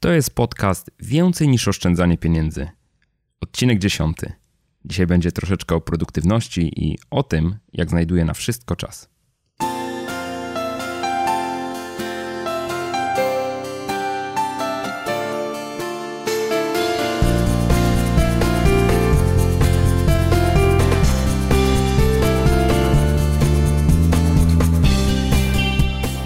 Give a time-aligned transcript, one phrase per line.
[0.00, 2.68] To jest podcast Więcej niż oszczędzanie pieniędzy.
[3.40, 4.32] Odcinek dziesiąty.
[4.84, 9.08] Dzisiaj będzie troszeczkę o produktywności i o tym, jak znajduję na wszystko czas.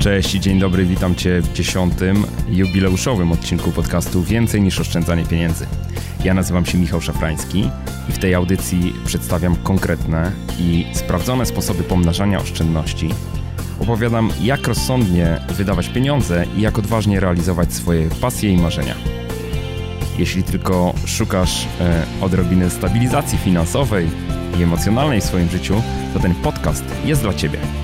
[0.04, 5.66] Cześć i dzień dobry, witam Cię w dziesiątym jubileuszowym odcinku podcastu Więcej niż oszczędzanie pieniędzy.
[6.24, 7.70] Ja nazywam się Michał Szafrański
[8.08, 13.08] i w tej audycji przedstawiam konkretne i sprawdzone sposoby pomnażania oszczędności.
[13.80, 18.94] Opowiadam, jak rozsądnie wydawać pieniądze i jak odważnie realizować swoje pasje i marzenia.
[20.18, 24.08] Jeśli tylko szukasz e, odrobiny stabilizacji finansowej
[24.58, 25.82] i emocjonalnej w swoim życiu,
[26.14, 27.83] to ten podcast jest dla Ciebie.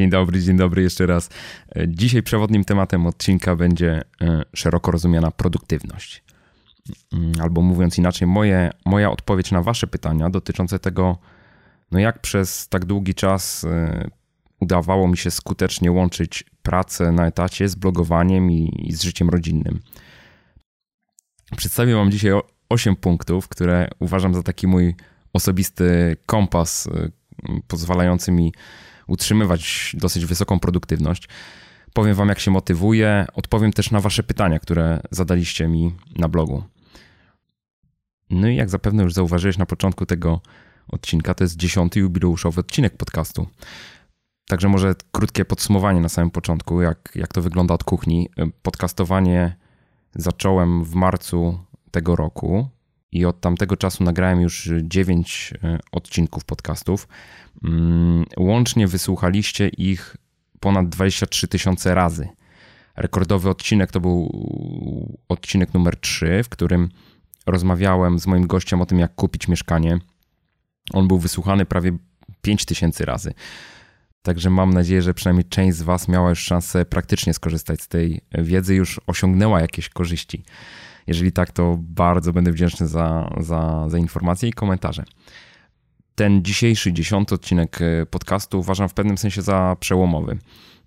[0.00, 1.30] Dzień dobry, dzień dobry jeszcze raz.
[1.76, 6.22] E, Dzisiaj przewodnim tematem odcinka będzie e, szeroko rozumiana produktywność.
[7.12, 11.18] Mm, albo mówiąc inaczej, moje, moja odpowiedź na Wasze pytania dotyczące tego,
[11.90, 14.08] no jak przez tak długi czas e,
[14.60, 19.80] udawało mi się skutecznie łączyć pracę na etacie z blogowaniem i, i z życiem rodzinnym.
[21.56, 22.32] Przedstawię Wam dzisiaj
[22.68, 24.94] 8 punktów, które uważam za taki mój
[25.32, 26.88] osobisty kompas
[27.68, 28.52] pozwalający mi
[29.10, 31.28] utrzymywać dosyć wysoką produktywność.
[31.92, 36.64] Powiem Wam, jak się motywuję, odpowiem też na Wasze pytania, które zadaliście mi na blogu.
[38.30, 40.40] No i jak zapewne już zauważyłeś na początku tego
[40.88, 43.46] odcinka, to jest dziesiąty jubileuszowy odcinek podcastu.
[44.48, 48.28] Także może krótkie podsumowanie na samym początku, jak, jak to wygląda od kuchni.
[48.62, 49.56] Podcastowanie
[50.14, 51.58] zacząłem w marcu
[51.90, 52.68] tego roku
[53.12, 57.08] i od tamtego czasu nagrałem już 9 e, odcinków podcastów.
[57.64, 60.16] Mm, łącznie wysłuchaliście ich
[60.60, 62.28] ponad 23 tysiące razy.
[62.96, 64.30] Rekordowy odcinek to był
[65.28, 66.88] odcinek numer 3, w którym
[67.46, 69.98] rozmawiałem z moim gościem o tym, jak kupić mieszkanie.
[70.92, 71.92] On był wysłuchany prawie
[72.42, 73.34] 5 tysięcy razy.
[74.22, 78.20] Także mam nadzieję, że przynajmniej część z Was miała już szansę praktycznie skorzystać z tej
[78.38, 80.42] wiedzy, już osiągnęła jakieś korzyści.
[81.06, 85.04] Jeżeli tak, to bardzo będę wdzięczny za, za, za informacje i komentarze.
[86.14, 90.38] Ten dzisiejszy, dziesiąty odcinek e, podcastu uważam w pewnym sensie za przełomowy.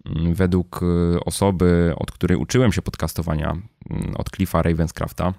[0.06, 5.34] Mm, według e, osoby, od której uczyłem się podcastowania, mm, od Cliffa Ravenscrafta,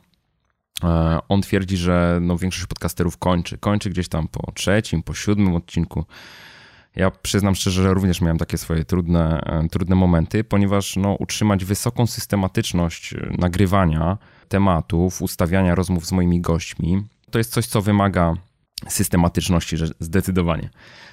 [0.85, 3.59] e, on twierdzi, że no większość podcasterów kończy.
[3.59, 6.05] Kończy gdzieś tam po trzecim, po siódmym odcinku.
[6.97, 9.41] Ja przyznam szczerze, że również miałem takie swoje trudne,
[9.71, 17.39] trudne momenty, ponieważ no, utrzymać wysoką systematyczność nagrywania tematów, ustawiania rozmów z moimi gośćmi, to
[17.39, 18.35] jest coś, co wymaga
[18.89, 20.71] systematyczności, że zdecydowanie.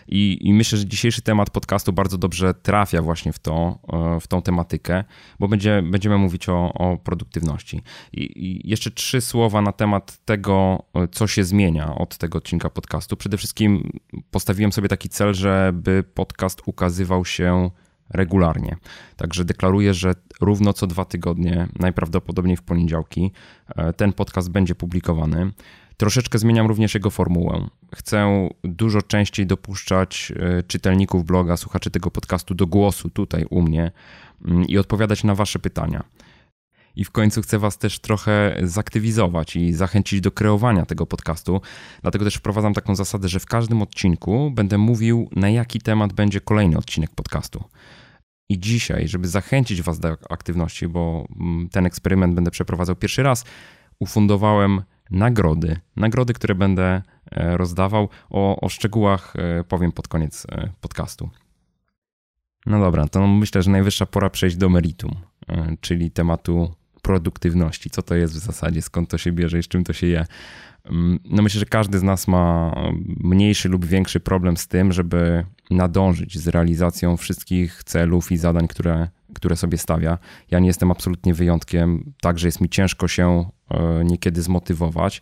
[0.07, 4.27] I, I, myślę, że dzisiejszy temat podcastu bardzo dobrze trafia właśnie w, to, e, w
[4.27, 5.03] tą tematykę,
[5.39, 7.81] bo będzie, będziemy mówić o, o produktywności.
[8.13, 12.69] I, I, jeszcze trzy słowa na temat tego, e, co się zmienia od tego odcinka
[12.69, 13.17] podcastu.
[13.17, 13.91] Przede wszystkim
[14.31, 17.69] postawiłem sobie taki cel, żeby podcast ukazywał się
[18.13, 18.75] regularnie.
[19.17, 23.31] Także deklaruję, że równo co dwa tygodnie, najprawdopodobniej w poniedziałki,
[23.75, 25.51] e, ten podcast będzie publikowany.
[25.97, 27.67] Troszeczkę zmieniam również jego formułę.
[27.95, 33.91] Chcę dużo częściej dopuszczać e, czytelników bloga, słuchaczy tego podcastu do głosu tutaj u mnie
[34.45, 36.03] mm, i odpowiadać na Wasze pytania.
[36.95, 41.61] I w końcu chcę Was też trochę zaktywizować i zachęcić do kreowania tego podcastu.
[42.01, 46.41] Dlatego też wprowadzam taką zasadę, że w każdym odcinku będę mówił, na jaki temat będzie
[46.41, 47.63] kolejny odcinek podcastu.
[48.49, 53.45] I dzisiaj, żeby zachęcić Was do aktywności, bo mm, ten eksperyment będę przeprowadzał pierwszy raz,
[53.99, 54.81] ufundowałem
[55.11, 55.79] nagrody.
[55.95, 58.09] Nagrody, które będę e, rozdawał.
[58.29, 61.29] O, o szczegółach e, powiem pod koniec e, podcastu.
[62.65, 65.15] No dobra, to myślę, że najwyższa pora przejść do meritum,
[65.81, 67.89] czyli tematu produktywności.
[67.89, 70.25] Co to jest w zasadzie, skąd to się bierze i z czym to się je.
[70.85, 72.75] Mm, no myślę, że każdy z nas ma
[73.23, 79.07] mniejszy lub większy problem z tym, żeby nadążyć z realizacją wszystkich celów i zadań, które,
[79.33, 80.17] które sobie stawia.
[80.51, 85.21] Ja nie jestem absolutnie wyjątkiem, także jest mi ciężko się e, niekiedy zmotywować.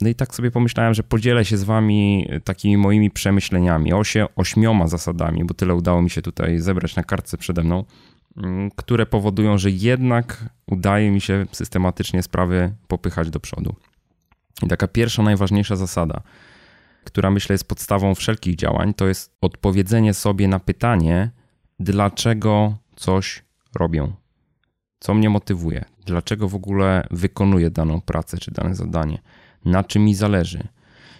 [0.00, 4.86] No i tak sobie pomyślałem, że podzielę się z wami takimi moimi przemyśleniami, osie, ośmioma
[4.86, 7.84] zasadami, bo tyle udało mi się tutaj zebrać na kartce przede mną,
[8.76, 13.74] które powodują, że jednak udaje mi się systematycznie sprawy popychać do przodu.
[14.62, 16.22] I taka pierwsza, najważniejsza zasada,
[17.04, 21.30] która myślę jest podstawą wszelkich działań, to jest odpowiedzenie sobie na pytanie,
[21.80, 23.44] dlaczego coś
[23.74, 24.12] robię.
[25.00, 25.84] Co mnie motywuje?
[26.06, 29.18] Dlaczego w ogóle wykonuję daną pracę czy dane zadanie?
[29.64, 30.68] Na czym mi zależy?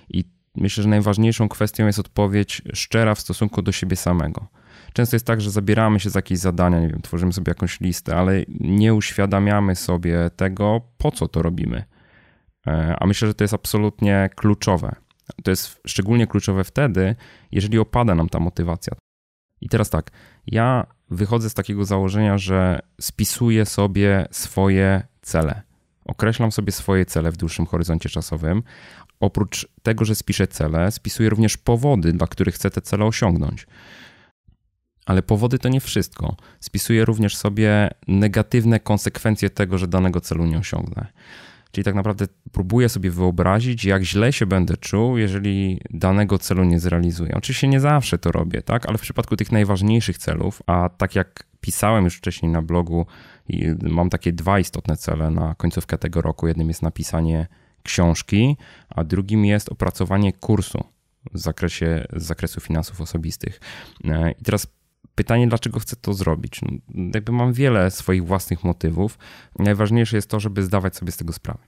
[0.09, 0.25] I
[0.57, 4.47] myślę, że najważniejszą kwestią jest odpowiedź szczera w stosunku do siebie samego.
[4.93, 8.17] Często jest tak, że zabieramy się za jakieś zadania, nie wiem, tworzymy sobie jakąś listę,
[8.17, 11.85] ale nie uświadamiamy sobie tego, po co to robimy.
[12.67, 14.95] E, a myślę, że to jest absolutnie kluczowe.
[15.43, 17.15] To jest szczególnie kluczowe wtedy,
[17.53, 18.93] jeżeli opada nam ta motywacja.
[19.61, 20.11] I teraz tak,
[20.47, 25.63] ja wychodzę z takiego założenia, że spisuję sobie swoje cele.
[26.05, 28.63] Określam sobie swoje cele w dłuższym horyzoncie czasowym.
[29.21, 33.67] Oprócz tego, że spiszę cele, spisuję również powody, dla których chcę te cele osiągnąć.
[35.07, 36.37] Ale powody to nie wszystko.
[36.61, 41.07] Spisuję również sobie negatywne konsekwencje tego, że danego celu nie osiągnę.
[41.73, 46.81] Czyli tak naprawdę próbuję sobie wyobrazić, jak źle się będę czuł, jeżeli danego celu nie
[46.81, 47.35] zrealizuję.
[47.35, 48.87] Oczywiście nie zawsze to robię, tak?
[48.87, 53.07] Ale w przypadku tych najważniejszych celów, a tak jak pisałem już wcześniej na blogu,
[53.83, 56.49] mam takie dwa istotne cele na końcówkę tego roku.
[56.49, 57.47] Jednym jest napisanie
[57.87, 58.57] książki,
[58.89, 60.85] a drugim jest opracowanie kursu
[61.33, 63.61] w zakresie z zakresu finansów osobistych.
[64.05, 64.67] E, I teraz
[65.17, 66.61] Pytanie, dlaczego chcę to zrobić?
[66.63, 66.71] No,
[67.15, 69.19] jakby mam wiele swoich własnych motywów.
[69.59, 71.59] Najważniejsze jest to, żeby zdawać sobie z tego sprawę.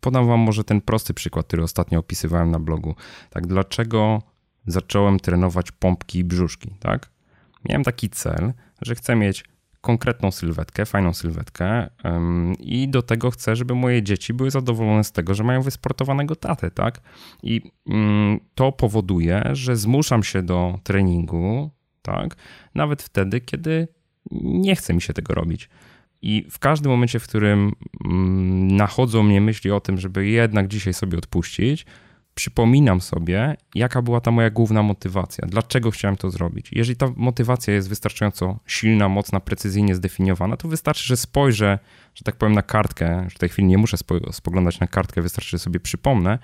[0.00, 2.94] Podam Wam może ten prosty przykład, który ostatnio opisywałem na blogu.
[3.30, 4.22] Tak, dlaczego
[4.66, 6.74] zacząłem trenować pompki i brzuszki?
[6.80, 7.10] Tak?
[7.68, 8.52] Miałem taki cel,
[8.82, 9.44] że chcę mieć
[9.84, 11.90] konkretną sylwetkę, fajną sylwetkę
[12.60, 16.70] i do tego chcę, żeby moje dzieci były zadowolone z tego, że mają wysportowanego tatę,
[16.70, 17.00] tak?
[17.42, 21.70] I mm, to powoduje, że zmuszam się do treningu,
[22.02, 22.36] tak?
[22.74, 23.88] Nawet wtedy, kiedy
[24.42, 25.68] nie chce mi się tego robić.
[26.22, 27.72] I w każdym momencie, w którym
[28.04, 31.86] mm, nachodzą mnie myśli o tym, żeby jednak dzisiaj sobie odpuścić,
[32.34, 36.68] przypominam sobie, jaka była ta moja główna motywacja, dlaczego chciałem to zrobić.
[36.72, 41.78] Jeżeli ta motywacja jest wystarczająco silna, mocna, precyzyjnie zdefiniowana, to wystarczy, że spojrzę,
[42.14, 43.96] że tak powiem, na kartkę, że w tej chwili nie muszę
[44.32, 46.38] spoglądać na kartkę, wystarczy, że sobie przypomnę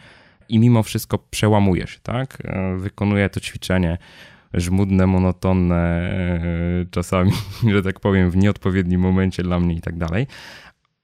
[0.48, 2.38] i mimo wszystko przełamuję się, tak?
[2.44, 3.98] E, wykonuję to ćwiczenie
[4.54, 7.32] żmudne, monotonne, e, czasami,
[7.75, 10.26] że tak powiem, w nieodpowiednim momencie dla mnie i tak dalej,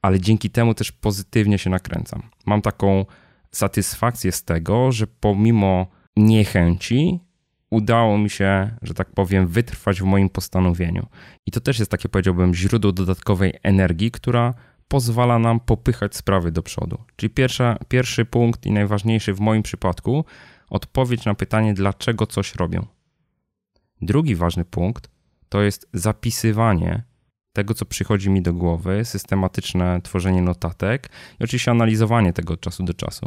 [0.02, 2.22] ale dzięki temu też pozytywnie się nakręcam.
[2.46, 3.04] Mam taką
[3.56, 5.86] satysfakcję z tego, że pomimo
[6.16, 7.20] niechęci
[7.70, 11.06] udało mi się, że tak powiem, wytrwać w moim postanowieniu.
[11.46, 14.54] I to też jest takie, powiedziałbym, źródło dodatkowej energii, która
[14.88, 16.98] pozwala nam popychać sprawy do przodu.
[17.16, 20.24] Czyli pierwsza, pierwszy punkt i najważniejszy w moim przypadku
[20.70, 22.80] odpowiedź na pytanie, dlaczego coś robię.
[24.02, 25.10] Drugi ważny punkt
[25.48, 27.02] to jest zapisywanie
[27.56, 31.08] tego, co przychodzi mi do głowy, systematyczne tworzenie notatek
[31.40, 33.26] i oczywiście analizowanie tego od czasu do czasu.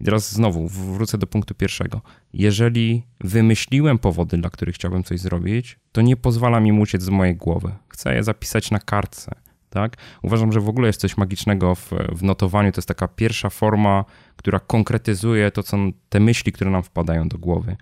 [0.00, 2.00] I teraz znowu wrócę do punktu pierwszego.
[2.32, 7.36] Jeżeli wymyśliłem powody, dla których chciałbym coś zrobić, to nie pozwala mi uciec z mojej
[7.36, 7.74] głowy.
[7.88, 9.34] Chcę je zapisać na kartce.
[9.70, 9.96] Tak?
[10.22, 12.72] Uważam, że w ogóle jest coś magicznego w, w notowaniu.
[12.72, 14.04] To jest taka pierwsza forma,
[14.36, 15.76] która konkretyzuje to, co
[16.08, 17.76] te myśli, które nam wpadają do głowy.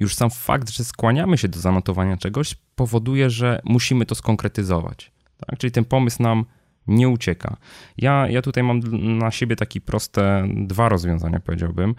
[0.00, 5.12] Już sam fakt, że skłaniamy się do zanotowania czegoś, powoduje, że musimy to skonkretyzować.
[5.46, 5.58] Tak?
[5.58, 6.44] Czyli ten pomysł nam
[6.86, 7.56] nie ucieka.
[7.98, 8.80] Ja, ja tutaj mam
[9.18, 11.94] na siebie takie proste dwa rozwiązania, powiedziałbym.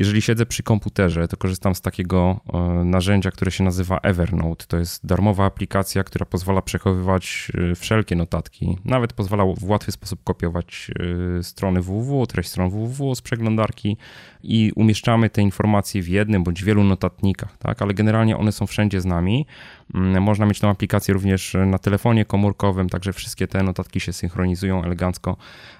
[0.00, 4.64] Jeżeli siedzę przy komputerze, to korzystam z takiego e, narzędzia, które się nazywa Evernote.
[4.68, 8.78] To jest darmowa aplikacja, która pozwala przechowywać e, wszelkie notatki.
[8.84, 10.90] Nawet pozwala w łatwy sposób kopiować
[11.38, 13.96] e, strony www, treść stron www z przeglądarki
[14.42, 17.82] i umieszczamy te informacje w jednym bądź wielu notatnikach, tak?
[17.82, 19.46] ale generalnie one są wszędzie z nami.
[19.94, 24.84] Mm, można mieć tą aplikację również na telefonie komórkowym, także wszystkie te notatki się synchronizują
[24.84, 25.36] elegancko.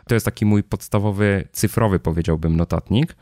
[0.08, 3.16] To jest taki mój podstawowy cyfrowy, powiedziałbym, notatnik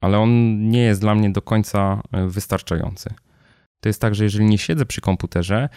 [0.00, 3.10] ale on nie jest dla mnie do końca e, wystarczający.
[3.80, 5.68] To jest tak, że jeżeli nie siedzę przy komputerze,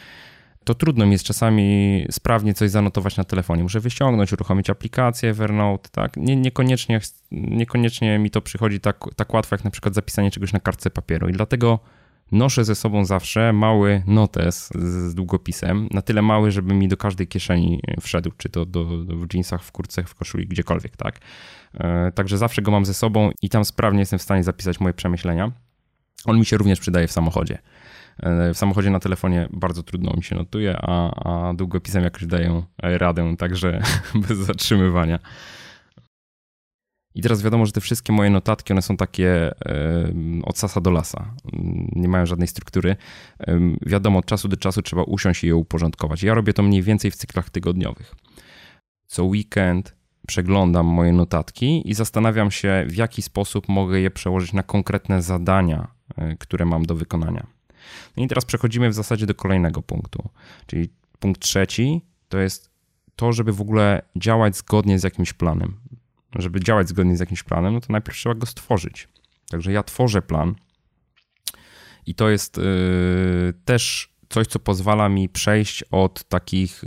[0.64, 3.64] to trudno mi jest czasami sprawnie coś zanotować na telefonie.
[3.64, 6.18] Muszę wyściągnąć, uruchomić aplikację Evernote, tak?
[6.18, 7.00] Nie, niekoniecznie,
[7.32, 11.30] niekoniecznie mi to przychodzi tak, tak łatwo, jak na przykład zapisanie czegoś na kartce papieru.
[11.30, 11.80] I dlatego
[12.32, 17.28] noszę ze sobą zawsze mały notes z długopisem, na tyle mały, żeby mi do każdej
[17.28, 21.20] kieszeni wszedł, czy to do, do w jeansach, w kurcach, w koszuli, gdziekolwiek, tak?
[21.74, 24.94] E, także zawsze go mam ze sobą i tam sprawnie jestem w stanie zapisać moje
[24.94, 25.52] przemyślenia.
[26.26, 27.58] On mi się również przydaje w samochodzie.
[28.20, 31.12] E, w samochodzie na telefonie bardzo trudno mi się notuje, a,
[31.50, 33.82] a długopisem jakoś daję radę, także
[34.28, 35.20] bez zatrzymywania.
[37.16, 39.52] I teraz wiadomo, że te wszystkie moje notatki, one są takie
[40.44, 41.34] od sasa do lasa.
[41.92, 42.96] Nie mają żadnej struktury.
[43.82, 46.24] Wiadomo, od czasu do czasu trzeba usiąść i je uporządkować.
[46.24, 48.16] Ja robię to mniej więcej w cyklach tygodniowych.
[49.08, 49.96] Co weekend
[50.28, 55.88] przeglądam moje notatki i zastanawiam się, w jaki sposób mogę je przełożyć na konkretne zadania,
[56.18, 57.48] e, które mam do wykonania.
[58.18, 60.30] No i teraz przechodzimy w zasadzie do kolejnego punktu,
[60.66, 60.90] czyli
[61.20, 62.72] punkt trzeci to jest
[63.16, 65.78] to, żeby w ogóle działać zgodnie z jakimś planem.
[66.36, 69.08] Żeby działać zgodnie z jakimś planem, no to najpierw trzeba go stworzyć.
[69.50, 70.56] Także ja tworzę plan
[72.06, 76.84] i to jest yy, też coś, co pozwala mi przejść od takich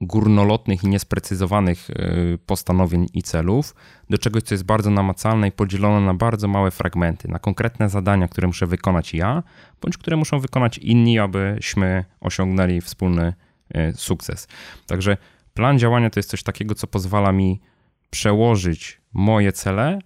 [0.00, 3.74] górnolotnych i niesprecyzowanych y, postanowień i celów
[4.10, 8.28] do czegoś, co jest bardzo namacalne i podzielone na bardzo małe fragmenty, na konkretne zadania,
[8.28, 9.42] które muszę wykonać ja,
[9.80, 13.34] bądź które muszą wykonać inni, abyśmy osiągnęli wspólny
[13.76, 14.48] y, sukces.
[14.86, 15.16] Także
[15.54, 17.60] plan działania to jest coś takiego, co pozwala mi
[18.10, 19.98] przełożyć moje cele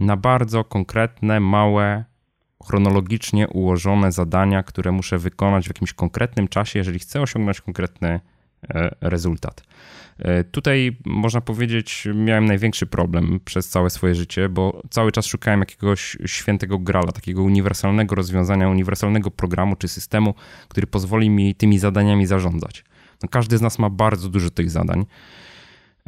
[0.00, 2.04] na bardzo konkretne, małe,
[2.66, 8.20] chronologicznie ułożone zadania, które muszę wykonać w jakimś konkretnym czasie, jeżeli chcę osiągnąć konkretny
[8.74, 9.62] E, rezultat.
[10.18, 15.60] E, tutaj można powiedzieć, miałem największy problem przez całe swoje życie, bo cały czas szukałem
[15.60, 20.34] jakiegoś świętego grala, takiego uniwersalnego rozwiązania, uniwersalnego programu czy systemu,
[20.68, 22.84] który pozwoli mi tymi zadaniami zarządzać.
[23.22, 25.06] No każdy z nas ma bardzo dużo tych zadań.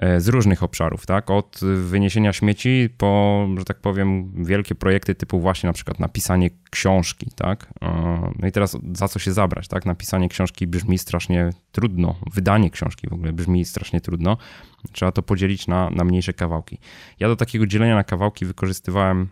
[0.00, 1.30] E, z różnych obszarów, tak?
[1.30, 7.30] Od wyniesienia śmieci po, że tak powiem, wielkie projekty typu właśnie na przykład napisanie książki,
[7.36, 7.72] tak?
[7.82, 9.86] E, no i teraz za co się zabrać, tak?
[9.86, 14.36] Napisanie książki brzmi strasznie trudno, wydanie książki w ogóle brzmi strasznie trudno.
[14.92, 16.78] Trzeba to podzielić na, na mniejsze kawałki.
[17.18, 19.28] Ja do takiego dzielenia na kawałki wykorzystywałem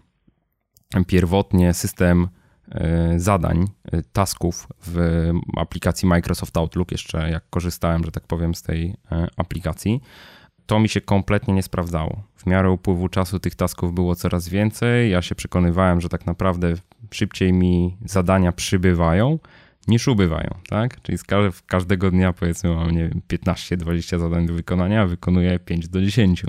[1.06, 2.28] pierwotnie system
[2.70, 3.66] e, zadań,
[4.12, 8.94] tasków w aplikacji Microsoft Outlook, jeszcze jak korzystałem, że tak powiem, z tej
[9.36, 10.00] aplikacji
[10.68, 12.22] to mi się kompletnie nie sprawdzało.
[12.36, 15.10] W miarę upływu czasu tych tasków było coraz więcej.
[15.10, 16.74] Ja się przekonywałem, że tak naprawdę
[17.10, 19.38] szybciej mi zadania przybywają
[19.88, 21.02] niż ubywają, tak?
[21.02, 21.18] Czyli
[21.66, 26.44] każdego dnia powiedzmy mam, nie wiem, 15-20 zadań do wykonania, wykonuję 5 do 10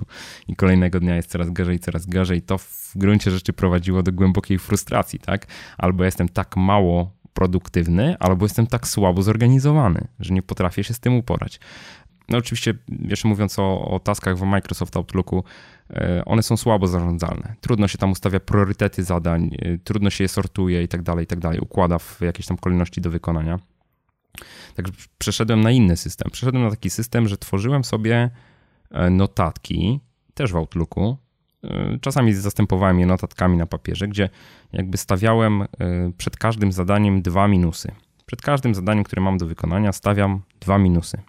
[0.47, 2.41] i kolejnego dnia jest coraz gorzej, coraz gorzej.
[2.41, 5.47] To w gruncie rzeczy prowadziło do głębokiej frustracji, tak?
[5.77, 10.99] Albo jestem tak mało produktywny, albo jestem tak słabo zorganizowany, że nie potrafię się z
[10.99, 11.59] tym uporać.
[12.29, 15.43] No oczywiście, jeszcze mówiąc o, o taskach w Microsoft Outlooku,
[15.89, 17.55] e, one są słabo zarządzalne.
[17.61, 21.27] Trudno się tam ustawia priorytety zadań, e, trudno się je sortuje i tak dalej, i
[21.27, 23.59] tak dalej, układa w jakieś tam kolejności do wykonania.
[24.75, 26.31] Także przeszedłem na inny system.
[26.31, 28.29] Przeszedłem na taki system, że tworzyłem sobie
[28.91, 29.99] e, notatki,
[30.33, 31.17] też w Outlooku.
[32.01, 34.29] Czasami zastępowałem je notatkami na papierze, gdzie
[34.73, 35.65] jakby stawiałem
[36.17, 37.91] przed każdym zadaniem dwa minusy.
[38.25, 41.21] Przed każdym zadaniem, które mam do wykonania, stawiam dwa minusy.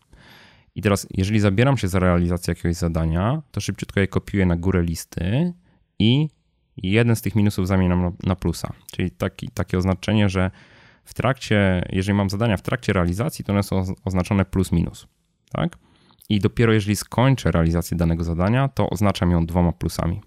[0.75, 4.83] I teraz, jeżeli zabieram się za realizację jakiegoś zadania, to szybciutko je kopiuję na górę
[4.83, 5.53] listy
[5.99, 6.29] i
[6.77, 8.73] jeden z tych minusów zamieniam na, plusa.
[8.93, 10.51] Czyli taki, takie oznaczenie, że
[11.05, 15.07] w trakcie, jeżeli mam zadania w trakcie realizacji, to one są oznaczone plus minus.
[15.53, 15.79] Tak?
[16.29, 20.21] I dopiero jeżeli skończę realizację danego zadania, to oznaczam ją dwoma plusami.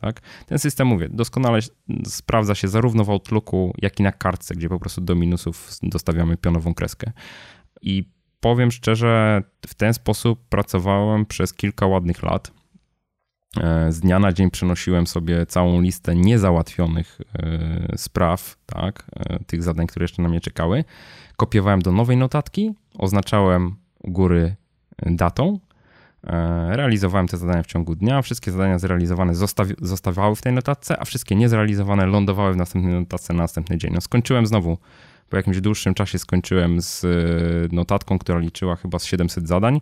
[0.00, 0.20] Tak?
[0.46, 1.58] Ten system, mówię, doskonale
[2.04, 6.36] sprawdza się zarówno w Outlooku, jak i na kartce, gdzie po prostu do minusów dostawiamy
[6.36, 7.12] pionową kreskę.
[7.82, 12.52] I powiem szczerze, w ten sposób pracowałem przez kilka ładnych lat.
[13.56, 19.62] E, z dnia na dzień przenosiłem sobie całą listę niezałatwionych e, spraw, tak, e, tych
[19.62, 20.84] zadań, które jeszcze na mnie czekały.
[21.36, 24.56] Kopiowałem do nowej notatki, oznaczałem góry
[25.06, 25.58] datą,
[26.68, 28.22] realizowałem te zadania w ciągu dnia.
[28.22, 33.32] Wszystkie zadania zrealizowane zostawi- zostawały w tej notatce, a wszystkie niezrealizowane lądowały w następnej notatce
[33.32, 33.90] na następny dzień.
[33.94, 34.78] No, skończyłem znowu
[35.30, 37.08] po jakimś dłuższym czasie skończyłem z e,
[37.74, 39.80] notatką, która liczyła chyba z 700 zadań,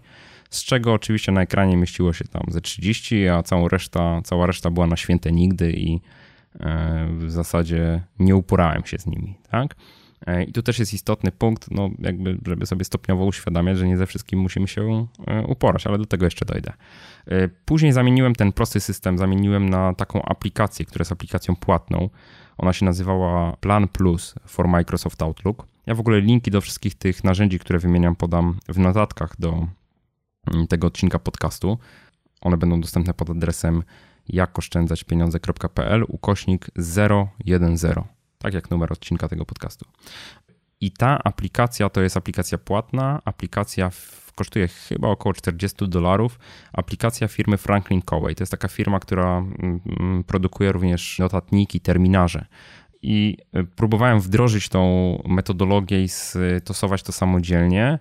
[0.50, 4.70] z czego oczywiście na ekranie mieściło się tam ze 30, a całą reszta, cała reszta
[4.70, 6.00] była na święte nigdy i
[6.60, 9.74] e, w zasadzie nie uporałem się z nimi, tak?
[10.26, 13.96] E, I tu też jest istotny punkt, no jakby, żeby sobie stopniowo uświadamiać, że nie
[13.96, 15.06] ze wszystkim musimy się
[15.46, 16.72] uporać, ale do tego jeszcze dojdę.
[17.64, 22.08] Później zamieniłem ten prosty system, zamieniłem na taką aplikację, która jest aplikacją płatną,
[22.58, 25.66] ona się nazywała Plan Plus for Microsoft Outlook.
[25.86, 29.66] Ja w ogóle linki do wszystkich tych narzędzi, które wymieniam, podam w notatkach do
[30.54, 31.78] mm, tego odcinka podcastu.
[32.40, 33.82] One będą dostępne pod adresem
[34.28, 36.66] jakoszczędzaćpieniądze.pl ukośnik
[37.44, 37.80] 010,
[38.38, 39.86] tak jak numer odcinka tego podcastu.
[40.80, 43.90] I ta aplikacja to jest aplikacja płatna, aplikacja
[44.38, 46.38] kosztuje chyba około 40 dolarów.
[46.72, 48.34] Aplikacja firmy Franklin Covey.
[48.34, 52.46] To jest taka firma, która mm, mm, produkuje również notatniki, terminarze.
[53.02, 54.82] I y, próbowałem wdrożyć tą
[55.28, 57.98] metodologię i stosować to samodzielnie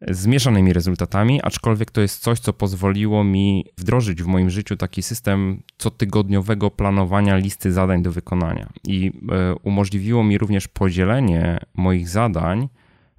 [0.00, 5.02] z mieszanymi rezultatami, aczkolwiek to jest coś, co pozwoliło mi wdrożyć w moim życiu taki
[5.02, 8.68] system cotygodniowego planowania listy zadań do wykonania.
[8.84, 9.12] I
[9.52, 12.68] y, umożliwiło mi również podzielenie moich zadań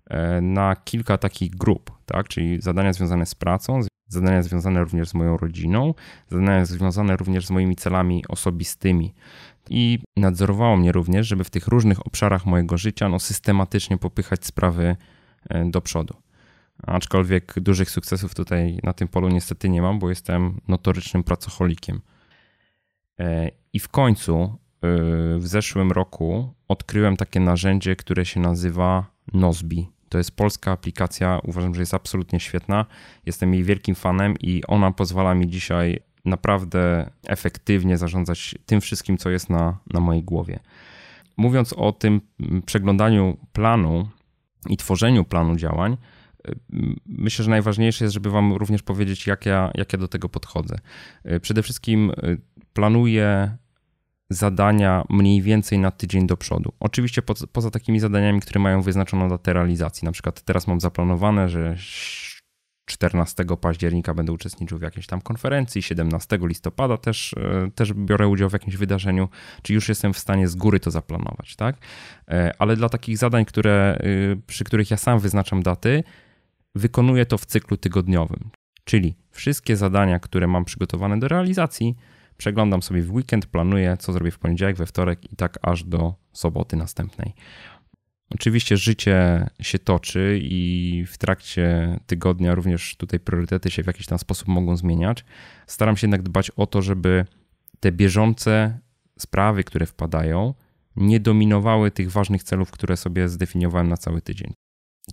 [0.09, 2.27] E, na kilka takich grup, tak?
[2.27, 5.93] czyli zadania związane z pracą, zadania związane również z moją rodziną,
[6.29, 9.13] zadania związane również z moimi celami osobistymi.
[9.69, 14.95] I nadzorowało mnie również, żeby w tych różnych obszarach mojego życia no, systematycznie popychać sprawy
[15.49, 16.13] e, do przodu.
[16.87, 22.01] Aczkolwiek dużych sukcesów tutaj na tym polu niestety nie mam, bo jestem notorycznym pracocholikiem.
[23.19, 24.49] E, I w końcu e,
[25.39, 29.89] w zeszłym roku odkryłem takie narzędzie, które się nazywa Nozbi.
[30.09, 32.85] To jest polska aplikacja, uważam, że jest absolutnie świetna.
[33.25, 39.29] Jestem jej wielkim fanem i ona pozwala mi dzisiaj naprawdę efektywnie zarządzać tym wszystkim, co
[39.29, 40.59] jest na, na mojej głowie.
[41.37, 42.21] Mówiąc o tym
[42.65, 44.09] przeglądaniu planu
[44.69, 45.97] i tworzeniu planu działań,
[47.05, 50.75] myślę, że najważniejsze jest, żeby Wam również powiedzieć, jak ja, jak ja do tego podchodzę.
[51.41, 52.37] Przede wszystkim y,
[52.73, 53.57] planuję
[54.29, 56.73] zadania mniej więcej na tydzień do przodu.
[56.79, 60.05] Oczywiście po, poza takimi zadaniami, które mają wyznaczoną datę realizacji.
[60.05, 61.75] Na przykład teraz mam zaplanowane, że
[62.85, 68.49] 14 października będę uczestniczył w jakiejś tam konferencji, 17 listopada też, e, też biorę udział
[68.49, 69.29] w jakimś wydarzeniu,
[69.61, 71.75] czy już jestem w stanie z góry to zaplanować, tak?
[72.27, 76.03] E, ale dla takich zadań, które, y, przy których ja sam wyznaczam daty,
[76.75, 78.49] wykonuję to w cyklu tygodniowym.
[78.83, 81.95] Czyli wszystkie zadania, które mam przygotowane do realizacji,
[82.37, 86.15] przeglądam sobie w weekend, planuję, co zrobię w poniedziałek, we wtorek i tak aż do
[86.33, 87.33] soboty następnej.
[88.29, 94.19] Oczywiście życie się toczy i w trakcie tygodnia również tutaj priorytety się w jakiś tam
[94.19, 95.25] sposób mogą zmieniać.
[95.67, 97.25] Staram się jednak dbać o to, żeby
[97.79, 98.79] te bieżące
[99.19, 100.53] sprawy, które wpadają,
[100.95, 104.53] nie dominowały tych ważnych celów, które sobie zdefiniowałem na cały tydzień.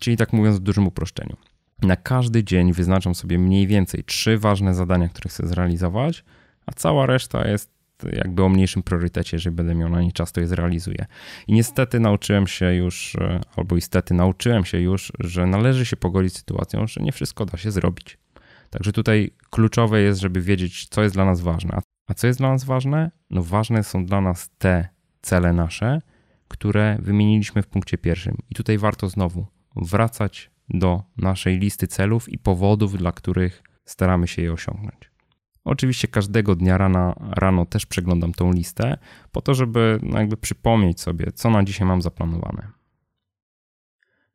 [0.00, 1.36] Czyli tak mówiąc w dużym uproszczeniu.
[1.82, 6.24] Na każdy dzień wyznaczam sobie mniej więcej trzy ważne zadania, które chcę zrealizować,
[6.66, 7.76] a cała reszta jest
[8.12, 11.06] jakby o mniejszym priorytecie, jeżeli będę miał na nie czas, to je zrealizuję.
[11.46, 16.32] I niestety nauczyłem się już, e, albo istety nauczyłem się już, że należy się pogodzić
[16.32, 18.18] z sytuacją, że nie wszystko da się zrobić.
[18.70, 21.78] Także tutaj kluczowe jest, żeby wiedzieć, co jest dla nas ważne.
[22.06, 23.10] A co jest dla nas ważne?
[23.30, 24.88] No ważne są dla nas te
[25.22, 26.02] cele nasze,
[26.48, 28.36] które wymieniliśmy w punkcie pierwszym.
[28.50, 29.46] I tutaj warto znowu
[29.76, 35.10] wracać do naszej listy celów i powodów, dla których staramy się je osiągnąć.
[35.64, 38.98] Oczywiście każdego dnia rano, rano też przeglądam tą listę,
[39.32, 42.68] po to, żeby no jakby przypomnieć sobie, co na dzisiaj mam zaplanowane.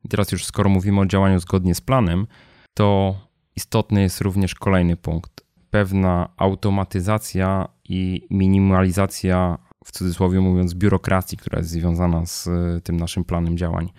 [0.04, 2.26] I teraz już skoro mówimy o działaniu zgodnie z planem,
[2.74, 3.16] to
[3.56, 5.40] istotny jest również kolejny punkt.
[5.70, 12.48] Pewna automatyzacja i minimalizacja, w cudzysłowie mówiąc, biurokracji, która jest związana z
[12.84, 13.92] tym naszym planem działań.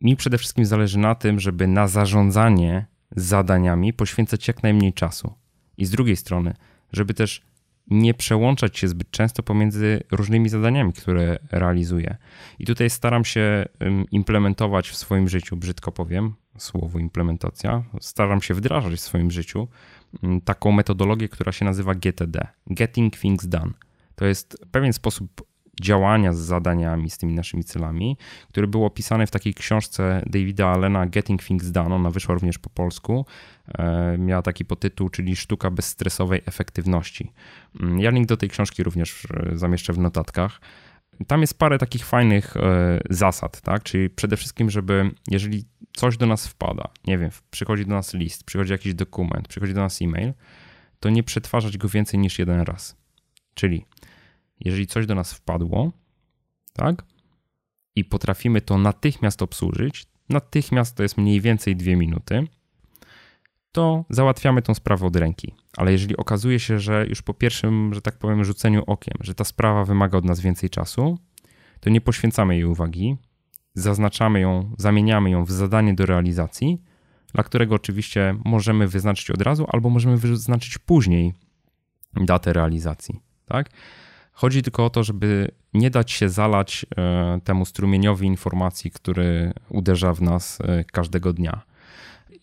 [0.00, 5.34] Mi przede wszystkim zależy na tym, żeby na zarządzanie zadaniami poświęcać jak najmniej czasu.
[5.78, 6.54] I z drugiej strony,
[6.92, 7.42] żeby też
[7.90, 12.16] nie przełączać się zbyt często pomiędzy różnymi zadaniami, które realizuję.
[12.58, 13.64] I tutaj staram się
[14.10, 19.68] implementować w swoim życiu, brzydko powiem, słowo implementacja, staram się wdrażać w swoim życiu
[20.44, 23.72] taką metodologię, która się nazywa GTD Getting Things Done.
[24.14, 25.47] To jest pewien sposób
[25.80, 28.16] działania z zadaniami, z tymi naszymi celami,
[28.48, 31.94] który był opisany w takiej książce Davida Allena Getting Things Done.
[31.94, 33.26] Ona wyszła również po polsku.
[33.78, 37.32] E, miała taki podtytuł, czyli Sztuka bezstresowej efektywności.
[37.80, 40.60] Mm, ja link do tej książki również e, zamieszczę w notatkach.
[41.26, 43.82] Tam jest parę takich fajnych e, zasad, tak?
[43.82, 45.64] Czyli przede wszystkim, żeby jeżeli
[45.96, 49.80] coś do nas wpada, nie wiem, przychodzi do nas list, przychodzi jakiś dokument, przychodzi do
[49.80, 50.32] nas e-mail,
[51.00, 52.96] to nie przetwarzać go więcej niż jeden raz.
[53.54, 53.84] Czyli
[54.60, 55.92] jeżeli coś do nas wpadło,
[56.72, 57.04] tak,
[57.96, 62.46] i potrafimy to natychmiast obsłużyć, natychmiast to jest mniej więcej dwie minuty,
[63.72, 65.54] to załatwiamy tą sprawę od ręki.
[65.76, 69.44] Ale jeżeli okazuje się, że już po pierwszym, że tak powiem, rzuceniu okiem, że ta
[69.44, 71.18] sprawa wymaga od nas więcej czasu,
[71.80, 73.16] to nie poświęcamy jej uwagi,
[73.74, 76.82] zaznaczamy ją, zamieniamy ją w zadanie do realizacji,
[77.34, 81.34] dla którego oczywiście możemy wyznaczyć od razu, albo możemy wyznaczyć później
[82.14, 83.20] datę realizacji.
[83.46, 83.70] Tak?
[84.38, 90.14] Chodzi tylko o to, żeby nie dać się zalać e, temu strumieniowi informacji, który uderza
[90.14, 91.62] w nas e, każdego dnia.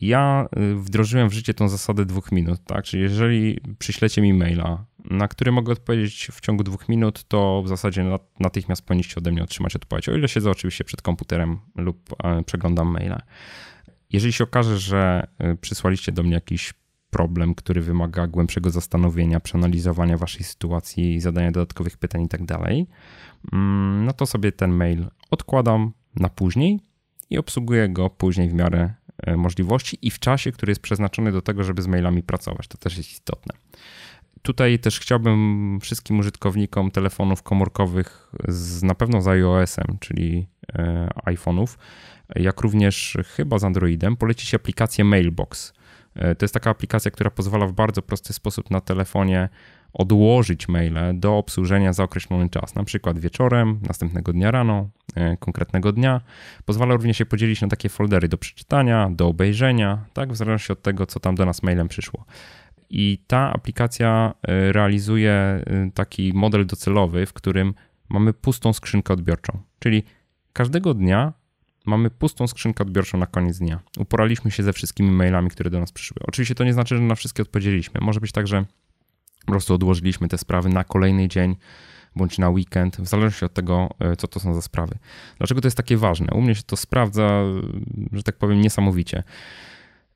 [0.02, 2.86] Ja e, wdrożyłem w życie tą zasadę dwóch minut, tak?
[2.86, 7.68] Czyli jeżeli przyślecie mi maila, na który mogę odpowiedzieć w ciągu dwóch minut, to w
[7.68, 12.88] zasadzie natychmiast powinniście ode mnie otrzymać odpowiedź, o ile siedzę oczywiście przed komputerem lub przeglądam
[12.88, 13.22] maile.
[14.12, 15.28] Jeżeli się okaże, że
[15.62, 16.74] przysłaliście do mnie jakiś
[17.16, 22.88] problem, który wymaga głębszego zastanowienia, przeanalizowania waszej sytuacji, zadania dodatkowych pytań i tak dalej,
[23.54, 26.80] mm, no to sobie ten mail odkładam na później
[27.30, 31.42] i obsługuję go później w miarę e, możliwości i w czasie, który jest przeznaczony do
[31.42, 32.68] tego, żeby z mailami pracować.
[32.68, 33.56] To też jest istotne.
[34.42, 41.78] Tutaj też chciałbym wszystkim użytkownikom telefonów komórkowych z, na pewno z iOS-em, czyli e, iPhone'ów,
[42.36, 45.74] jak również chyba z Androidem, polecić aplikację Mailbox.
[46.16, 49.50] To jest taka aplikacja, która pozwala w bardzo prosty sposób na telefonie
[49.94, 54.90] odłożyć maile do obsłużenia za określony czas, na przykład wieczorem, następnego dnia rano,
[55.40, 56.22] konkretnego dnia.
[56.66, 60.82] Pozwala również się podzielić na takie foldery do przeczytania, do obejrzenia, tak, w zależności od
[60.82, 62.26] tego, co tam do nas mailem przyszło.
[62.90, 67.74] I ta aplikacja y, realizuje taki model docelowy, w którym
[68.10, 69.60] mamy pustą skrzynkę odbiorczą.
[69.80, 70.04] Czyli
[70.54, 71.34] każdego dnia
[71.86, 73.80] mamy pustą skrzynkę odbiorczą na koniec dnia.
[73.98, 76.18] Uporaliśmy się ze wszystkimi mailami, które do nas przyszły.
[76.28, 78.02] Oczywiście to nie znaczy, że na wszystkie odpowiedzieliśmy.
[78.02, 78.66] Może być tak, że
[79.46, 81.56] po prostu odłożyliśmy te sprawy na kolejny dzień
[82.16, 84.98] bądź na weekend, w zależności od tego, y, co to są za sprawy.
[85.38, 86.28] Dlaczego to jest takie ważne?
[86.34, 87.44] U mnie się to sprawdza,
[88.12, 89.24] że tak powiem, niesamowicie.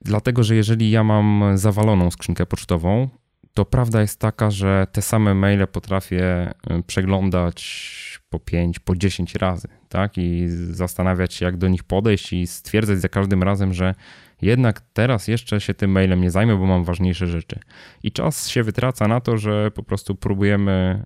[0.02, 3.10] Dlatego, że jeżeli ja mam zawaloną skrzynkę pocztową,
[3.54, 7.90] to prawda jest taka, że te same maile potrafię y, przeglądać
[8.30, 10.18] po 5, po 10 razy, tak?
[10.18, 13.96] I zastanawiać się, jak do nich podejść i stwierdzać za każdym razem, że
[14.42, 17.60] jednak teraz jeszcze się tym mailem nie zajmę, bo mam ważniejsze rzeczy.
[18.04, 21.06] I czas się wytraca na to, że po prostu próbujemy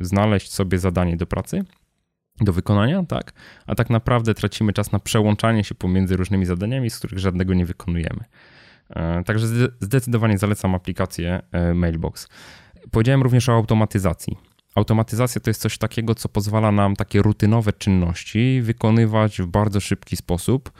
[0.00, 1.64] y, znaleźć sobie zadanie do pracy
[2.40, 3.32] do wykonania, tak?
[3.66, 7.66] A tak naprawdę tracimy czas na przełączanie się pomiędzy różnymi zadaniami, z których żadnego nie
[7.66, 8.24] wykonujemy.
[8.90, 9.46] E, także
[9.80, 12.28] zdecydowanie zalecam aplikację e, Mailbox.
[12.90, 14.36] Powiedziałem również o automatyzacji.
[14.74, 20.16] Automatyzacja to jest coś takiego, co pozwala nam takie rutynowe czynności wykonywać w bardzo szybki
[20.16, 20.72] sposób,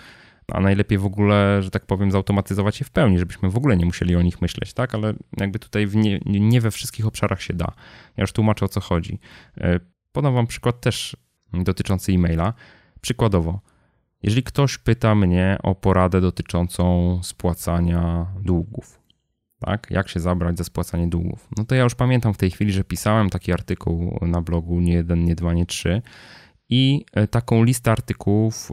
[0.53, 3.87] a najlepiej w ogóle, że tak powiem, zautomatyzować je w pełni, żebyśmy w ogóle nie
[3.87, 4.95] musieli o nich myśleć, tak?
[4.95, 7.73] Ale jakby tutaj nie, nie we wszystkich obszarach się da.
[8.17, 9.19] Ja już tłumaczę o co chodzi.
[9.61, 9.81] E,
[10.13, 11.17] podam Wam przykład też
[11.53, 12.55] dotyczący e-maila.
[13.01, 13.61] Przykładowo,
[14.23, 18.98] jeżeli ktoś pyta mnie o poradę dotyczącą spłacania długów,
[19.61, 22.73] tak, jak się zabrać za spłacanie długów, no to ja już pamiętam w tej chwili,
[22.73, 26.03] że pisałem taki artykuł na blogu nie jeden, nie dwa, nie trzy
[26.69, 28.73] i e, taką listę artykułów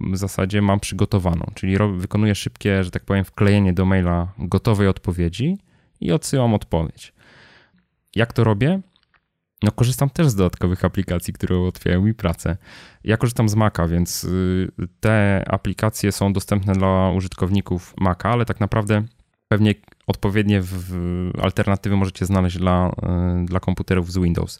[0.00, 5.58] w zasadzie mam przygotowaną, czyli wykonuję szybkie, że tak powiem, wklejenie do maila gotowej odpowiedzi
[6.00, 7.12] i odsyłam odpowiedź.
[8.16, 8.80] Jak to robię?
[9.62, 12.56] No, korzystam też z dodatkowych aplikacji, które ułatwiają mi pracę.
[13.04, 14.68] Ja korzystam z Maca, więc y,
[15.00, 19.02] te aplikacje są dostępne dla użytkowników Maca, ale tak naprawdę
[19.48, 19.74] pewnie
[20.10, 20.62] odpowiednie
[21.42, 22.88] alternatywy możecie znaleźć dla,
[23.42, 24.58] y, dla komputerów z Windows.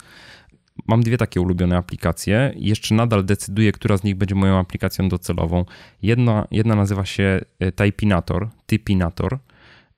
[0.89, 2.53] Mam dwie takie ulubione aplikacje.
[2.57, 5.65] Jeszcze nadal decyduję, która z nich będzie moją aplikacją docelową.
[6.03, 9.39] Jedna, jedna nazywa się y, Typinator, Typinator,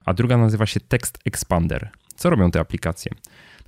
[0.05, 1.91] a druga nazywa się Text Expander.
[2.17, 3.13] Co robią te aplikacje?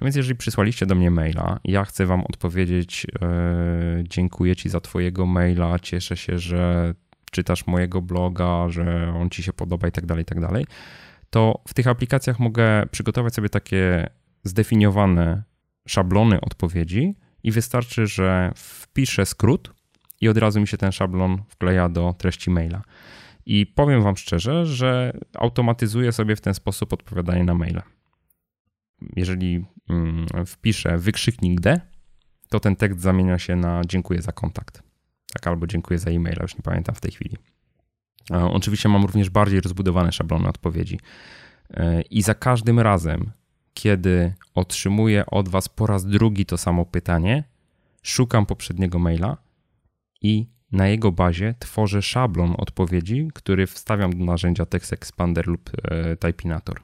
[0.00, 4.80] No więc jeżeli przysłaliście do mnie maila, ja chcę wam odpowiedzieć, yy, dziękuję ci za
[4.80, 6.94] twojego maila, cieszę się, że
[7.30, 10.66] czytasz mojego bloga, że on ci się podoba i tak dalej, i tak dalej,
[11.34, 14.10] to w tych aplikacjach mogę przygotować sobie takie
[14.44, 15.42] zdefiniowane
[15.88, 19.72] szablony odpowiedzi i wystarczy, że wpiszę skrót
[20.20, 22.82] i od razu mi się ten szablon wkleja do treści maila.
[23.46, 27.82] I powiem Wam szczerze, że automatyzuję sobie w ten sposób odpowiadanie na maile
[29.16, 31.80] jeżeli mm, wpiszę wykrzyknik D,
[32.48, 34.82] to ten tekst zamienia się na dziękuję za kontakt.
[35.32, 37.36] Tak, albo dziękuję za e-maila, już nie pamiętam w tej chwili.
[38.30, 41.00] Oczywiście mam również bardziej rozbudowane szablony odpowiedzi.
[41.70, 43.30] E, I za każdym razem,
[43.74, 47.44] kiedy otrzymuję od Was po raz drugi to samo pytanie,
[48.02, 49.36] szukam poprzedniego maila
[50.20, 56.16] i na jego bazie tworzę szablon odpowiedzi, który wstawiam do narzędzia Text Expander lub e,
[56.16, 56.80] Typinator.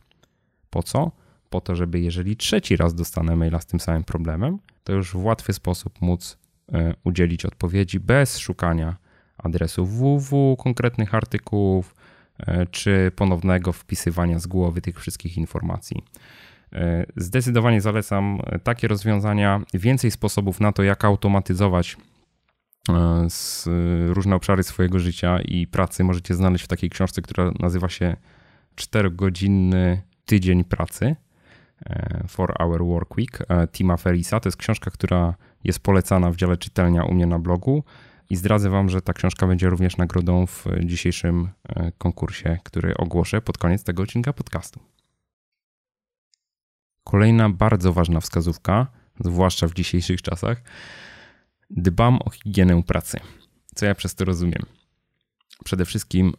[0.70, 1.12] Po co?
[1.50, 5.24] po to, żeby jeżeli trzeci raz dostanę maila z tym samym problemem, to już w
[5.24, 6.38] łatwy sposób móc
[6.72, 8.96] e, udzielić odpowiedzi bez szukania
[9.42, 11.94] adresu www, konkretnych artykułów,
[12.38, 16.03] e, czy ponownego wpisywania z głowy tych wszystkich informacji.
[16.72, 19.61] E, zdecydowanie zalecam takie rozwiązania.
[19.74, 21.96] Więcej sposobów na to, jak automatyzować
[24.09, 28.16] różne obszary swojego życia i pracy możecie znaleźć w takiej książce, która nazywa się
[28.76, 31.16] 4-godzinny tydzień pracy.
[31.87, 34.40] E, For Our Work Week e, Tima Ferisa.
[34.40, 37.85] To jest książka, która jest polecana w dziale czytelnia u mnie na blogu
[38.30, 43.42] i zdradzę Wam, że ta książka będzie również nagrodą w dzisiejszym e, konkursie, który ogłoszę
[43.42, 44.80] pod koniec tego odcinka podcastu.
[47.04, 48.86] Kolejna bardzo ważna wskazówka,
[49.20, 50.62] zwłaszcza w dzisiejszych czasach,
[51.70, 53.20] dbam o higienę pracy.
[53.74, 54.62] Co ja przez to rozumiem?
[55.64, 56.32] Przede wszystkim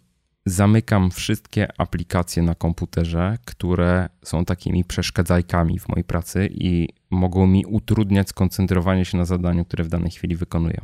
[0.45, 7.65] zamykam wszystkie aplikacje na komputerze, które są takimi przeszkadzajkami w mojej pracy i mogą mi
[7.65, 10.81] utrudniać skoncentrowanie się na zadaniu, które w danej chwili wykonuję.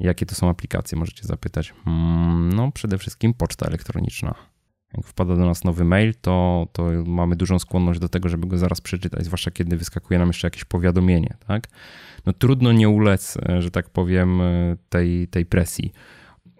[0.00, 1.74] Jakie to są aplikacje, możecie zapytać.
[1.84, 4.34] Hmm, no, przede wszystkim poczta elektroniczna.
[4.96, 8.58] Jak wpada do nas nowy mail, to, to mamy dużą skłonność do tego, żeby go
[8.58, 11.68] zaraz przeczytać, zwłaszcza kiedy wyskakuje nam jeszcze jakieś powiadomienie, tak?
[12.26, 14.40] No trudno nie ulec, że tak powiem,
[14.88, 15.92] tej, tej presji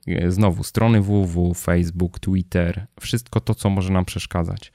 [0.07, 4.73] e, znowu strony www, Facebook, Twitter, wszystko to, co może nam przeszkadzać.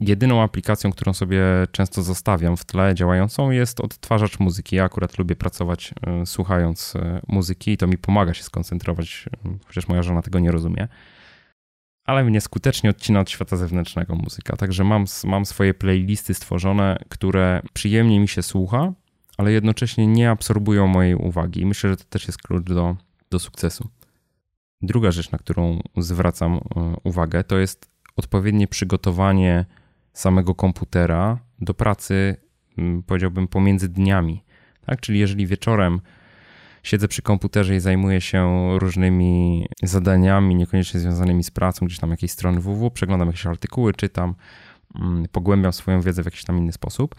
[0.00, 4.76] Jedyną aplikacją, którą sobie często zostawiam w tle działającą jest odtwarzacz muzyki.
[4.76, 9.28] Ja akurat lubię pracować e, słuchając e, muzyki i to mi pomaga się skoncentrować,
[9.66, 10.88] chociaż moja żona tego nie rozumie.
[12.04, 14.56] Ale mnie skutecznie odcina od świata zewnętrznego muzyka.
[14.56, 18.92] Także mam, mam swoje playlisty stworzone, które przyjemnie mi się słucha,
[19.38, 21.60] ale jednocześnie nie absorbują mojej uwagi.
[21.60, 22.96] I myślę, że to też jest klucz do,
[23.30, 23.88] do sukcesu.
[24.82, 26.60] Druga rzecz, na którą zwracam
[27.04, 29.64] uwagę, to jest odpowiednie przygotowanie
[30.20, 32.36] samego komputera do pracy,
[33.06, 34.44] powiedziałbym, pomiędzy dniami.
[34.86, 35.00] Tak?
[35.00, 36.00] Czyli jeżeli wieczorem
[36.82, 42.30] siedzę przy komputerze i zajmuję się różnymi zadaniami, niekoniecznie związanymi z pracą, gdzieś tam jakieś
[42.30, 44.34] strony www, przeglądam jakieś artykuły, czytam,
[45.32, 47.14] pogłębiam swoją wiedzę w jakiś tam inny sposób,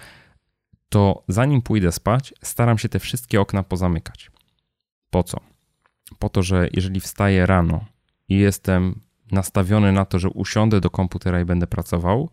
[0.90, 4.32] to zanim pójdę spać, staram się te wszystkie okna pozamykać.
[5.10, 5.40] Po co?
[6.20, 7.86] Po to, że jeżeli wstaję rano
[8.30, 9.00] i jestem
[9.32, 12.30] nastawiony na to, że usiądę do komputera i będę pracował,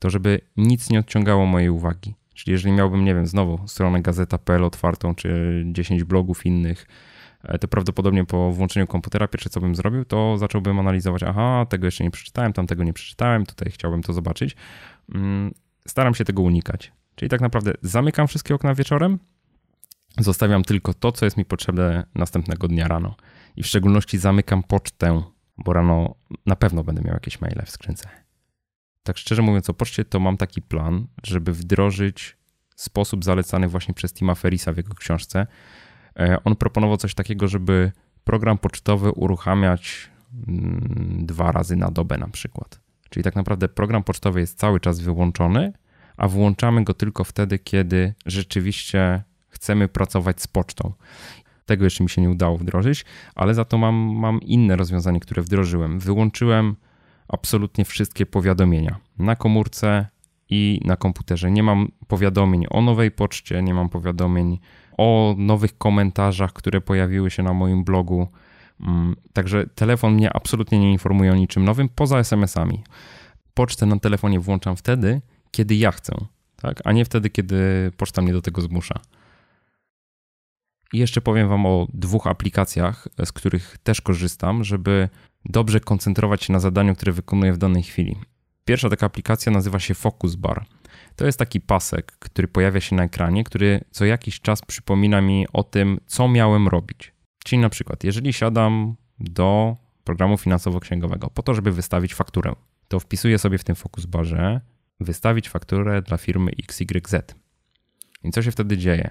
[0.00, 2.14] to żeby nic nie odciągało mojej uwagi.
[2.34, 6.86] Czyli jeżeli miałbym, nie wiem, znowu stronę gazeta.pl otwartą, czy 10 blogów innych,
[7.42, 11.86] e, to prawdopodobnie po włączeniu komputera pierwsze co bym zrobił, to zacząłbym analizować, aha, tego
[11.86, 14.56] jeszcze nie przeczytałem, tam tego nie przeczytałem, tutaj chciałbym to zobaczyć.
[15.14, 15.54] Mm,
[15.88, 16.92] staram się tego unikać.
[17.14, 19.18] Czyli tak naprawdę zamykam wszystkie okna wieczorem,
[20.18, 23.14] zostawiam tylko to, co jest mi potrzebne następnego dnia rano.
[23.56, 25.22] I w szczególności zamykam pocztę,
[25.58, 26.14] bo rano
[26.46, 28.08] na pewno będę miał jakieś maile w skrzynce.
[29.02, 32.36] Tak szczerze mówiąc o poczcie, to mam taki plan, żeby wdrożyć
[32.76, 35.46] sposób zalecany właśnie przez Tima Ferisa w jego książce.
[36.18, 37.92] E, on proponował coś takiego, żeby
[38.24, 40.10] program pocztowy uruchamiać
[40.48, 42.80] mm, dwa razy na dobę na przykład.
[43.10, 45.72] Czyli tak naprawdę program pocztowy jest cały czas wyłączony,
[46.16, 50.92] a włączamy go tylko wtedy, kiedy rzeczywiście chcemy pracować z pocztą.
[51.66, 55.42] Tego jeszcze mi się nie udało wdrożyć, ale za to mam, mam inne rozwiązanie, które
[55.42, 56.00] wdrożyłem.
[56.00, 56.76] Wyłączyłem
[57.32, 60.06] absolutnie wszystkie powiadomienia na komórce
[60.48, 61.50] i na komputerze.
[61.50, 64.58] Nie mam powiadomień o nowej poczcie, nie mam powiadomień
[64.98, 68.28] o nowych komentarzach, które pojawiły się na moim blogu.
[68.80, 72.82] Mm, także telefon mnie absolutnie nie informuje o niczym nowym poza SMS-ami.
[73.54, 76.12] Pocztę na telefonie włączam wtedy, kiedy ja chcę,
[76.56, 76.80] tak?
[76.84, 78.94] a nie wtedy, kiedy poczta mnie do tego zmusza.
[80.92, 85.08] I jeszcze powiem Wam o dwóch aplikacjach, z których też korzystam, żeby
[85.44, 88.16] dobrze koncentrować się na zadaniu, które wykonuję w danej chwili.
[88.64, 90.66] Pierwsza taka aplikacja nazywa się Focus Bar.
[91.16, 95.46] To jest taki pasek, który pojawia się na ekranie, który co jakiś czas przypomina mi
[95.52, 97.12] o tym, co miałem robić.
[97.44, 102.52] Czyli na przykład, jeżeli siadam do programu finansowo-księgowego po to, żeby wystawić fakturę,
[102.88, 104.60] to wpisuję sobie w tym Focus Barze
[105.00, 107.34] wystawić fakturę dla firmy XYZ.
[108.24, 109.10] I co się wtedy dzieje?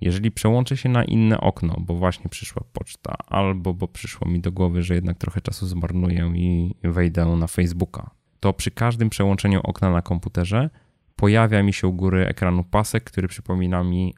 [0.00, 4.52] Jeżeli przełączę się na inne okno, bo właśnie przyszła poczta, albo bo przyszło mi do
[4.52, 9.90] głowy, że jednak trochę czasu zmarnuję i wejdę na Facebooka, to przy każdym przełączeniu okna
[9.90, 10.70] na komputerze
[11.16, 14.14] pojawia mi się u góry ekranu pasek, który przypomina mi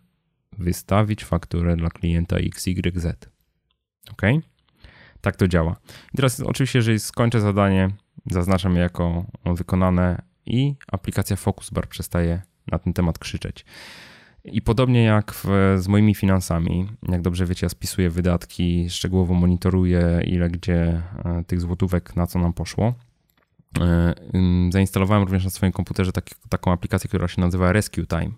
[0.59, 3.07] wystawić fakturę dla klienta XYZ.
[4.11, 4.23] Ok?
[5.21, 5.77] Tak to działa.
[6.15, 7.91] I teraz oczywiście, jeżeli skończę zadanie,
[8.27, 13.65] zaznaczam je jako wykonane i aplikacja Focus Bar przestaje na ten temat krzyczeć.
[14.45, 15.47] I podobnie jak w,
[15.79, 21.61] z moimi finansami, jak dobrze wiecie, ja spisuję wydatki, szczegółowo monitoruję, ile gdzie e, tych
[21.61, 22.95] złotówek na co nam poszło.
[23.81, 24.15] E,
[24.71, 26.13] zainstalowałem również na swoim komputerze
[26.49, 28.31] taką aplikację, która się nazywa Rescue Time.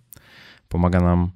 [0.68, 1.30] Pomaga nam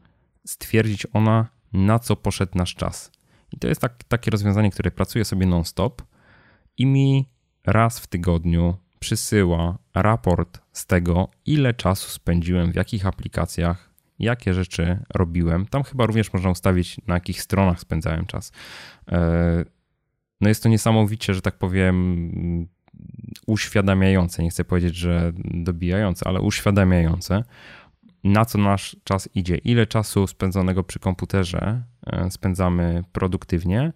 [0.46, 3.12] stwierdzić ona, na co poszedł nasz czas.
[3.52, 6.02] I to jest tak, takie rozwiązanie, które pracuje sobie non-stop
[6.78, 7.28] i mi
[7.66, 14.98] raz w tygodniu przysyła raport z tego, ile czasu spędziłem w jakich aplikacjach, jakie rzeczy
[15.14, 15.66] robiłem.
[15.66, 18.52] Tam chyba również można ustawić, na jakich stronach spędzałem czas.
[19.08, 19.64] E,
[20.40, 22.68] no jest to niesamowicie, że tak powiem,
[23.46, 24.42] uświadamiające.
[24.42, 27.44] Nie chcę powiedzieć, że dobijające, ale uświadamiające,
[28.24, 33.92] na co nasz czas idzie, ile czasu spędzonego przy komputerze e, spędzamy produktywnie,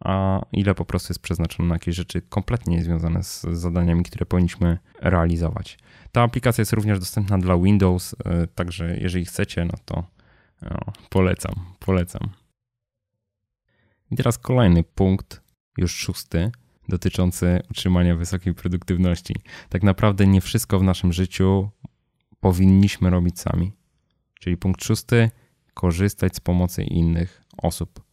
[0.00, 4.78] a ile po prostu jest przeznaczone na jakieś rzeczy kompletnie niezwiązane z zadaniami, które powinniśmy
[5.00, 5.78] realizować.
[6.12, 10.04] Ta aplikacja jest również dostępna dla Windows, e, także jeżeli chcecie, no to
[10.62, 12.28] no, polecam, polecam.
[14.10, 15.42] I teraz kolejny punkt,
[15.78, 16.50] już szósty,
[16.88, 19.34] dotyczący utrzymania wysokiej produktywności.
[19.68, 21.70] Tak naprawdę nie wszystko w naszym życiu
[22.40, 23.72] powinniśmy robić sami.
[24.40, 25.30] Czyli punkt szósty,
[25.74, 28.09] korzystać z pomocy innych osób.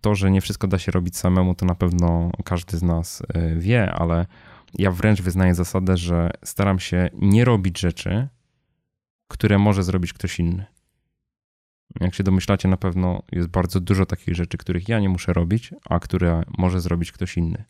[0.00, 3.56] To, że nie wszystko da się robić samemu, to na pewno każdy z nas e,
[3.56, 4.26] wie, ale
[4.74, 8.28] ja wręcz wyznaję zasadę, że staram się nie robić rzeczy,
[9.28, 10.66] które może zrobić ktoś inny.
[12.00, 15.74] Jak się domyślacie, na pewno jest bardzo dużo takich rzeczy, których ja nie muszę robić,
[15.88, 17.64] a które może zrobić ktoś inny.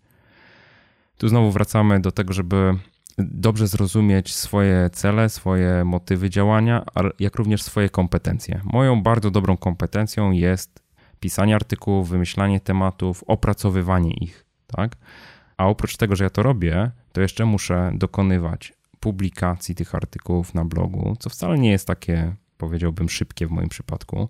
[1.17, 2.79] Tu znowu wracamy do tego, żeby
[3.19, 6.85] dobrze zrozumieć swoje cele, swoje motywy działania,
[7.19, 8.61] jak również swoje kompetencje.
[8.65, 10.83] Moją bardzo dobrą kompetencją jest
[11.21, 14.97] pisanie artykułów, wymyślanie tematów, opracowywanie ich, tak?
[15.57, 20.65] A oprócz tego, że ja to robię, to jeszcze muszę dokonywać publikacji tych artykułów na
[20.65, 24.29] blogu, co wcale nie jest takie, powiedziałbym, szybkie w moim przypadku,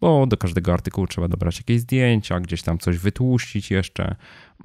[0.00, 4.16] bo do każdego artykułu trzeba dobrać jakieś zdjęcia, gdzieś tam coś wytłuścić jeszcze,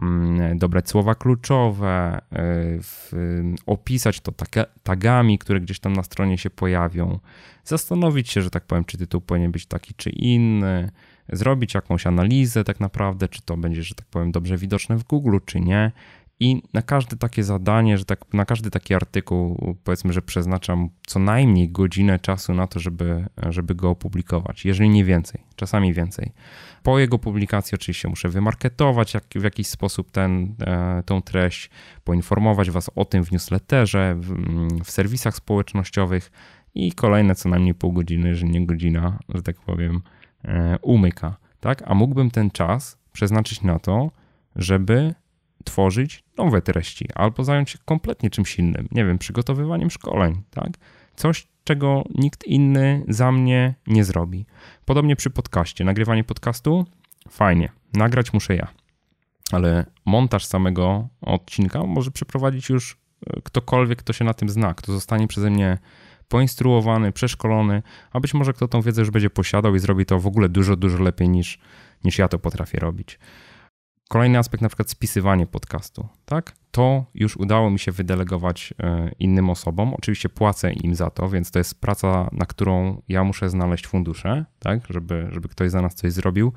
[0.01, 4.31] mm, dobrać słowa kluczowe, y, opisać to
[4.83, 7.19] tagami, które gdzieś tam na stronie się pojawią,
[7.63, 10.91] zastanowić się, że tak powiem, czy tytuł powinien być taki czy inny,
[11.31, 15.38] zrobić jakąś analizę tak naprawdę, czy to będzie, że tak powiem, dobrze widoczne w Google,
[15.45, 15.91] czy nie.
[16.39, 21.19] I na każde takie zadanie, że tak, na każdy taki artykuł, powiedzmy, że przeznaczam co
[21.19, 26.31] najmniej godzinę czasu na to, żeby, żeby go opublikować, jeżeli nie więcej, czasami więcej.
[26.83, 31.69] Po jego publikacji oczywiście muszę wymarketować jak, w jakiś sposób ten, e, tą treść,
[32.03, 34.33] poinformować Was o tym w newsletterze, w,
[34.83, 36.31] w serwisach społecznościowych
[36.75, 40.01] i kolejne co najmniej pół godziny, że nie godzina, że tak powiem,
[40.82, 41.36] umyka.
[41.60, 41.84] Tak?
[41.86, 44.12] A mógłbym ten czas przeznaczyć na to,
[44.56, 45.13] żeby
[45.63, 50.69] tworzyć nowe treści albo zająć się kompletnie czymś innym, nie wiem, przygotowywaniem szkoleń, tak?
[51.15, 54.45] Coś, czego nikt inny za mnie nie zrobi.
[54.86, 55.84] Podobnie przy podcaście.
[55.84, 56.86] Nagrywanie podcastu?
[57.29, 57.69] Fajnie.
[57.93, 58.67] Nagrać muszę ja.
[59.51, 64.91] Ale montaż samego odcinka może przeprowadzić już e, ktokolwiek, kto się na tym zna, kto
[64.91, 65.77] zostanie przeze mnie
[66.33, 70.27] poinstruowany, przeszkolony, a być może kto tą wiedzę już będzie posiadał i zrobi to w
[70.27, 71.59] ogóle dużo, dużo lepiej niż,
[72.03, 73.19] niż ja to potrafię robić.
[74.09, 76.55] Kolejny aspekt, na przykład spisywanie podcastu, tak?
[76.71, 79.93] To już udało mi się wydelegować e, innym osobom.
[79.93, 84.45] Oczywiście płacę im za to, więc to jest praca, na którą ja muszę znaleźć fundusze,
[84.59, 84.79] tak?
[84.89, 86.53] Żeby, żeby ktoś za nas coś zrobił.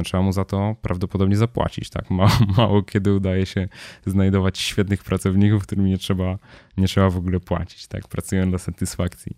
[0.00, 2.10] No trzeba mu za to prawdopodobnie zapłacić, tak?
[2.10, 3.68] Mało, mało kiedy udaje się
[4.06, 6.38] znajdować świetnych pracowników, którym nie trzeba,
[6.76, 8.08] nie trzeba w ogóle płacić, tak?
[8.08, 9.36] Pracują dla satysfakcji.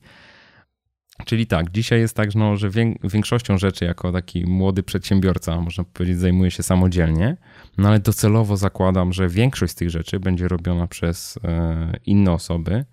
[1.25, 2.71] Czyli tak, dzisiaj jest tak, no, że
[3.05, 7.37] większością rzeczy jako taki młody przedsiębiorca, można powiedzieć, zajmuję się samodzielnie,
[7.79, 12.85] no ale docelowo zakładam, że większość z tych rzeczy będzie robiona przez e, inne osoby,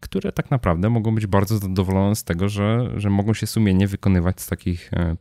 [0.00, 4.40] które tak naprawdę mogą być bardzo zadowolone z tego, że, że mogą się sumiennie wykonywać
[4.40, 5.16] z takich e,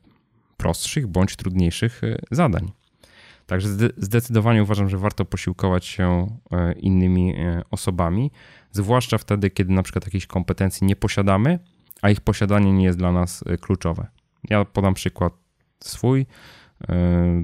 [0.59, 2.71] prostszych bądź trudniejszych e, zadań.
[3.45, 6.37] Także zdecydowanie uważam, że warto posiłkować się
[6.77, 7.35] innymi
[7.71, 8.31] osobami,
[8.71, 11.59] zwłaszcza wtedy, kiedy na przykład jakichś kompetencji nie posiadamy,
[12.01, 14.07] a ich posiadanie nie jest dla nas kluczowe.
[14.49, 15.33] Ja podam przykład
[15.79, 16.25] swój.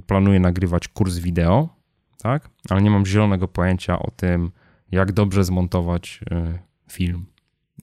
[0.07, 1.69] Planuję nagrywać kurs wideo,
[2.17, 2.49] tak?
[2.69, 4.51] ale nie mam zielonego pojęcia o tym,
[4.91, 6.19] jak dobrze zmontować
[6.91, 7.25] film.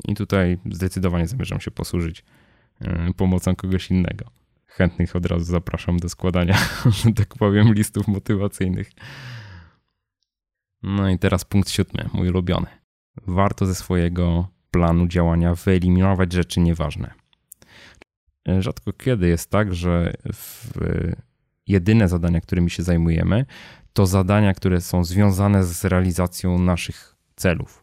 [0.09, 2.25] I tutaj zdecydowanie zamierzam się posłużyć
[3.17, 4.42] pomocą kogoś innego.
[4.77, 6.59] Chętnych od razu zapraszam do składania,
[7.03, 8.91] że tak powiem, listów motywacyjnych.
[10.83, 12.67] No i teraz punkt siódmy, mój ulubiony.
[13.27, 17.15] Warto ze swojego planu działania wyeliminować rzeczy nieważne.
[18.59, 20.13] Rzadko kiedy jest tak, że
[21.67, 23.47] jedyne zadania, którymi się zajmujemy,
[23.93, 27.82] to zadania, które są związane z realizacją naszych celów.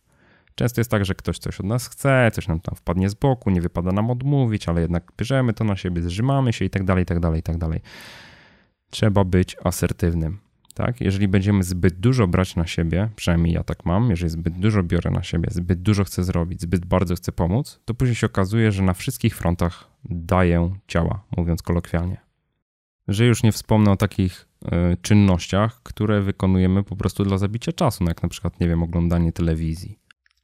[0.60, 3.50] Często jest tak, że ktoś coś od nas chce, coś nam tam wpadnie z boku,
[3.50, 7.04] nie wypada nam odmówić, ale jednak bierzemy to na siebie, zrzymamy się i tak dalej,
[7.04, 7.82] i tak dalej, i tak dalej.
[8.90, 10.40] Trzeba być asertywnym.
[10.74, 11.02] Tak?
[11.02, 15.12] Jeżeli będziemy zbyt dużo brać na siebie, przynajmniej ja tak mam, jeżeli zbyt dużo biorę
[15.12, 18.84] na siebie, zbyt dużo chcę zrobić, zbyt bardzo chcę pomóc, to później się okazuje, że
[18.84, 22.18] na wszystkich frontach daję ciała, mówiąc kolokwialnie.
[23.08, 28.04] Że już nie wspomnę o takich y, czynnościach, które wykonujemy po prostu dla zabicia czasu,
[28.04, 30.00] no jak na przykład, nie wiem, oglądanie telewizji,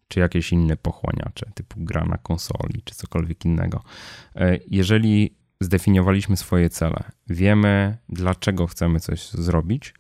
[0.08, 3.84] czy jakieś inne pochłaniacze, typu gra na konsoli, czy cokolwiek innego.
[4.36, 9.94] Y, jeżeli zdefiniowaliśmy swoje cele, wiemy, dlaczego chcemy coś zrobić,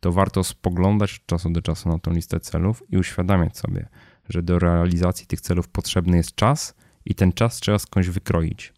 [0.00, 3.88] to warto spoglądać od czasu do czasu na tą listę celów i uświadamiać sobie,
[4.28, 8.72] że do realizacji tych celów potrzebny jest czas i ten czas trzeba skądś wykroić.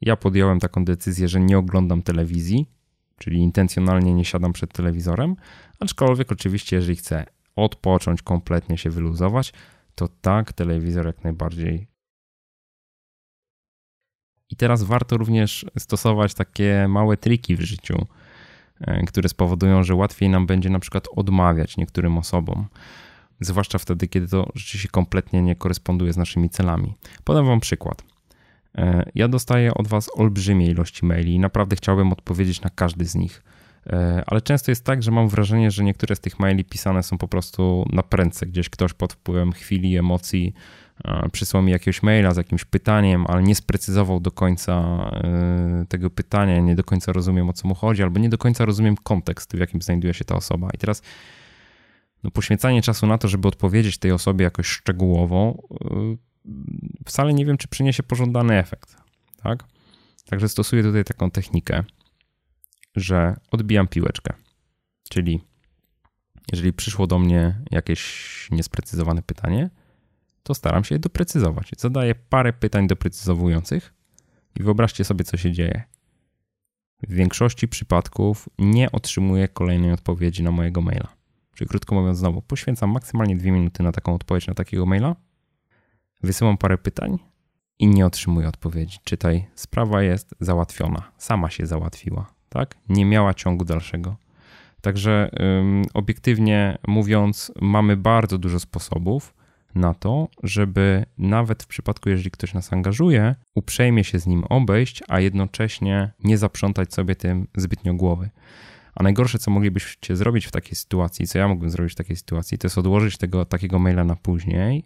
[0.00, 2.66] Ja podjąłem taką decyzję, że nie oglądam telewizji,
[3.18, 5.36] czyli intencjonalnie nie siadam przed telewizorem,
[5.80, 7.26] aczkolwiek oczywiście, jeżeli chcę
[7.56, 9.52] odpocząć, kompletnie się wyluzować,
[9.94, 11.86] to tak, telewizor jak najbardziej.
[14.50, 18.06] I teraz warto również stosować takie małe triki w życiu
[18.82, 22.66] E, które spowodują, że łatwiej nam będzie na przykład odmawiać niektórym osobom.
[23.40, 26.94] Zwłaszcza wtedy, kiedy to rzeczywiście kompletnie nie koresponduje z naszymi celami.
[27.24, 28.04] Podam Wam przykład.
[28.74, 33.14] E, ja dostaję od Was olbrzymie ilości maili i naprawdę chciałbym odpowiedzieć na każdy z
[33.14, 33.42] nich.
[33.86, 37.18] E, ale często jest tak, że mam wrażenie, że niektóre z tych maili pisane są
[37.18, 40.54] po prostu na prędce, gdzieś ktoś pod wpływem chwili, emocji
[41.32, 44.72] przysłał mi jakiegoś maila z jakimś pytaniem, ale nie sprecyzował do końca
[45.14, 48.64] e, tego pytania, nie do końca rozumiem o co mu chodzi, albo nie do końca
[48.64, 50.68] rozumiem kontekst, w jakim znajduje się ta osoba.
[50.74, 51.02] I teraz
[52.22, 56.16] no, poświęcanie czasu na to, żeby odpowiedzieć tej osobie jakoś szczegółowo, e,
[57.06, 58.96] wcale nie wiem, czy przyniesie pożądany efekt.
[59.42, 59.64] Tak?
[60.30, 61.84] Także stosuję tutaj taką technikę,
[62.96, 64.34] że odbijam piłeczkę.
[65.08, 65.40] Czyli
[66.52, 69.70] jeżeli przyszło do mnie jakieś niesprecyzowane pytanie,
[70.42, 71.70] to staram się je doprecyzować.
[71.78, 73.94] Zadaję parę pytań doprecyzowujących
[74.60, 75.82] i wyobraźcie sobie, co się dzieje.
[77.08, 81.08] W większości przypadków nie otrzymuję kolejnej odpowiedzi na mojego maila.
[81.54, 85.16] Czyli krótko mówiąc, znowu poświęcam maksymalnie dwie minuty na taką odpowiedź na takiego maila,
[86.22, 87.18] wysyłam parę pytań
[87.78, 88.98] i nie otrzymuję odpowiedzi.
[89.04, 92.74] Czytaj, sprawa jest załatwiona, sama się załatwiła, tak?
[92.88, 94.16] Nie miała ciągu dalszego.
[94.80, 95.30] Także
[95.60, 99.34] ym, obiektywnie mówiąc, mamy bardzo dużo sposobów
[99.74, 105.02] na to, żeby nawet w przypadku, jeżeli ktoś nas angażuje, uprzejmie się z nim obejść,
[105.08, 108.30] a jednocześnie nie zaprzątać sobie tym zbytnio głowy.
[108.94, 112.58] A najgorsze, co moglibyście zrobić w takiej sytuacji, co ja mógłbym zrobić w takiej sytuacji,
[112.58, 114.84] to jest odłożyć tego takiego maila na później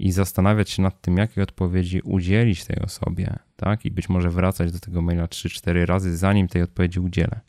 [0.00, 3.84] i zastanawiać się nad tym, jakiej odpowiedzi udzielić tej osobie, tak?
[3.84, 7.40] I być może wracać do tego maila 3-4 razy, zanim tej odpowiedzi udzielę.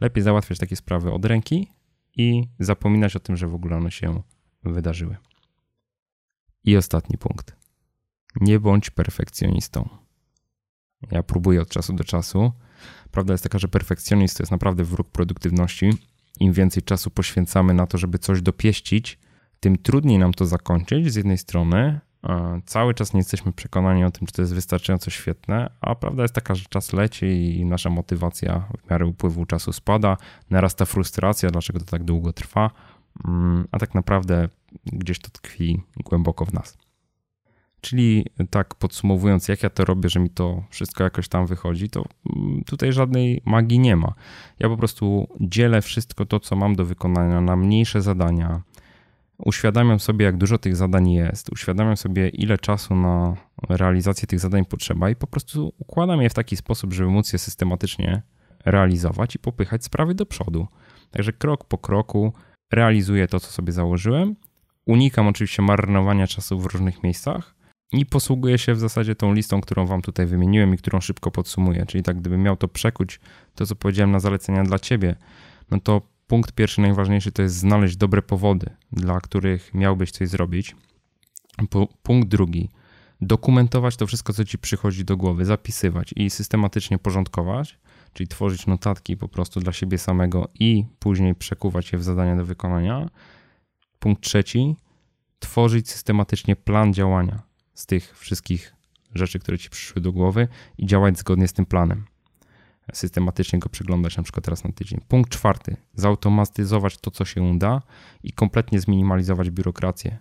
[0.00, 1.68] Lepiej załatwiać takie sprawy od ręki
[2.16, 4.22] i zapominać o tym, że w ogóle one się
[4.62, 5.16] wydarzyły.
[6.64, 7.56] I ostatni punkt.
[8.40, 9.88] Nie bądź perfekcjonistą.
[11.10, 12.52] Ja próbuję od czasu do czasu.
[13.10, 15.90] Prawda jest taka, że perfekcjonizm to jest naprawdę wróg produktywności.
[16.40, 19.18] Im więcej czasu poświęcamy na to, żeby coś dopieścić,
[19.60, 22.00] tym trudniej nam to zakończyć z jednej strony.
[22.66, 26.34] Cały czas nie jesteśmy przekonani o tym, czy to jest wystarczająco świetne, a prawda jest
[26.34, 27.26] taka, że czas leci
[27.60, 30.16] i nasza motywacja w miarę upływu czasu spada,
[30.50, 32.70] narasta frustracja, dlaczego to tak długo trwa,
[33.28, 34.48] mm, a tak naprawdę
[34.86, 36.78] gdzieś to tkwi głęboko w nas.
[37.80, 42.04] Czyli tak podsumowując, jak ja to robię, że mi to wszystko jakoś tam wychodzi, to
[42.36, 44.14] mm, tutaj żadnej magii nie ma.
[44.58, 48.60] Ja po prostu dzielę wszystko to, co mam do wykonania na mniejsze zadania.
[49.38, 53.36] Uświadamiam sobie, jak dużo tych zadań jest, uświadamiam sobie, ile czasu na
[53.68, 57.38] realizację tych zadań potrzeba i po prostu układam je w taki sposób, żeby móc je
[57.38, 58.22] systematycznie
[58.64, 60.66] realizować i popychać sprawy do przodu.
[61.10, 62.32] Także krok po kroku
[62.72, 64.36] realizuję to, co sobie założyłem
[64.86, 67.54] Unikam oczywiście marnowania czasu w różnych miejscach
[67.92, 71.86] i posługuję się w zasadzie tą listą, którą Wam tutaj wymieniłem i którą szybko podsumuję.
[71.86, 73.20] Czyli tak, gdybym miał to przekuć,
[73.54, 75.16] to co powiedziałem na zalecenia dla Ciebie,
[75.70, 80.76] no to punkt pierwszy, najważniejszy to jest znaleźć dobre powody, dla których miałbyś coś zrobić.
[82.02, 82.70] Punkt drugi,
[83.20, 87.78] dokumentować to wszystko, co Ci przychodzi do głowy, zapisywać i systematycznie porządkować,
[88.12, 92.44] czyli tworzyć notatki po prostu dla siebie samego i później przekuwać je w zadania do
[92.44, 93.10] wykonania.
[93.98, 94.76] Punkt trzeci,
[95.38, 97.42] tworzyć systematycznie plan działania
[97.74, 98.74] z tych wszystkich
[99.14, 100.48] rzeczy, które ci przyszły do głowy
[100.78, 102.04] i działać zgodnie z tym planem.
[102.92, 105.00] Systematycznie go przeglądać na przykład raz na tydzień.
[105.08, 107.82] Punkt czwarty, zautomatyzować to, co się da
[108.22, 110.18] i kompletnie zminimalizować biurokrację.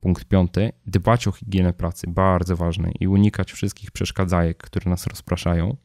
[0.00, 5.76] Punkt piąty, dbać o higienę pracy, bardzo ważne i unikać wszystkich przeszkadzajek, które nas rozpraszają.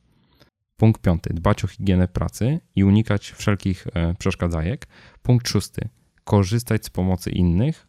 [0.78, 4.88] Punkt piąty, dbać o higienę pracy i unikać wszelkich e, przeszkadzajek.
[5.22, 5.90] Punkt szósty,
[6.24, 7.88] korzystać z pomocy innych.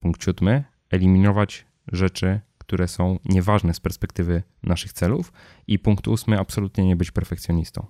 [0.00, 5.32] Punkt siódmy, eliminować rzeczy, które są nieważne z perspektywy naszych celów.
[5.66, 7.86] I punkt ósmy, absolutnie nie być perfekcjonistą.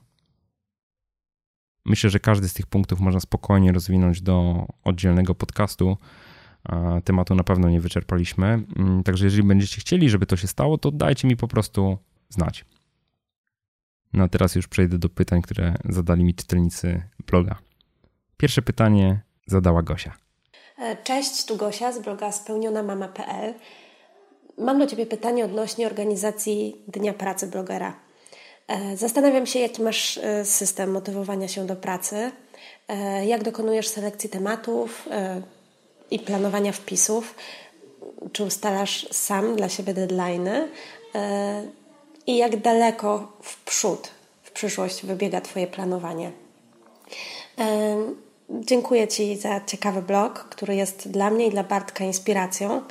[1.84, 5.96] Myślę, że każdy z tych punktów można spokojnie rozwinąć do oddzielnego podcastu.
[7.04, 8.46] Tematu na pewno nie wyczerpaliśmy.
[8.76, 11.98] Mm, także jeżeli będziecie chcieli, żeby to się stało, to dajcie mi po prostu
[12.28, 12.64] znać.
[14.12, 17.58] No a teraz już przejdę do pytań, które zadali mi czytelnicy bloga.
[18.36, 20.16] Pierwsze pytanie zadała Gosia.
[20.78, 23.54] E, cześć, tu Gosia z bloga spełnionamama.pl.
[24.58, 27.94] Mam do Ciebie pytanie odnośnie organizacji Dnia Pracy Blogera.
[28.68, 32.30] E, zastanawiam się, jaki masz e, system motywowania się do pracy,
[33.26, 35.08] jak dokonujesz selekcji tematów
[36.10, 37.34] i planowania wpisów,
[38.32, 40.66] czy ustalasz sam dla siebie deadline'y
[42.26, 44.10] i jak daleko w przód,
[44.42, 46.32] w przyszłość wybiega Twoje planowanie.
[48.50, 52.82] Dziękuję Ci za ciekawy blog, który jest dla mnie i dla Bartka inspiracją,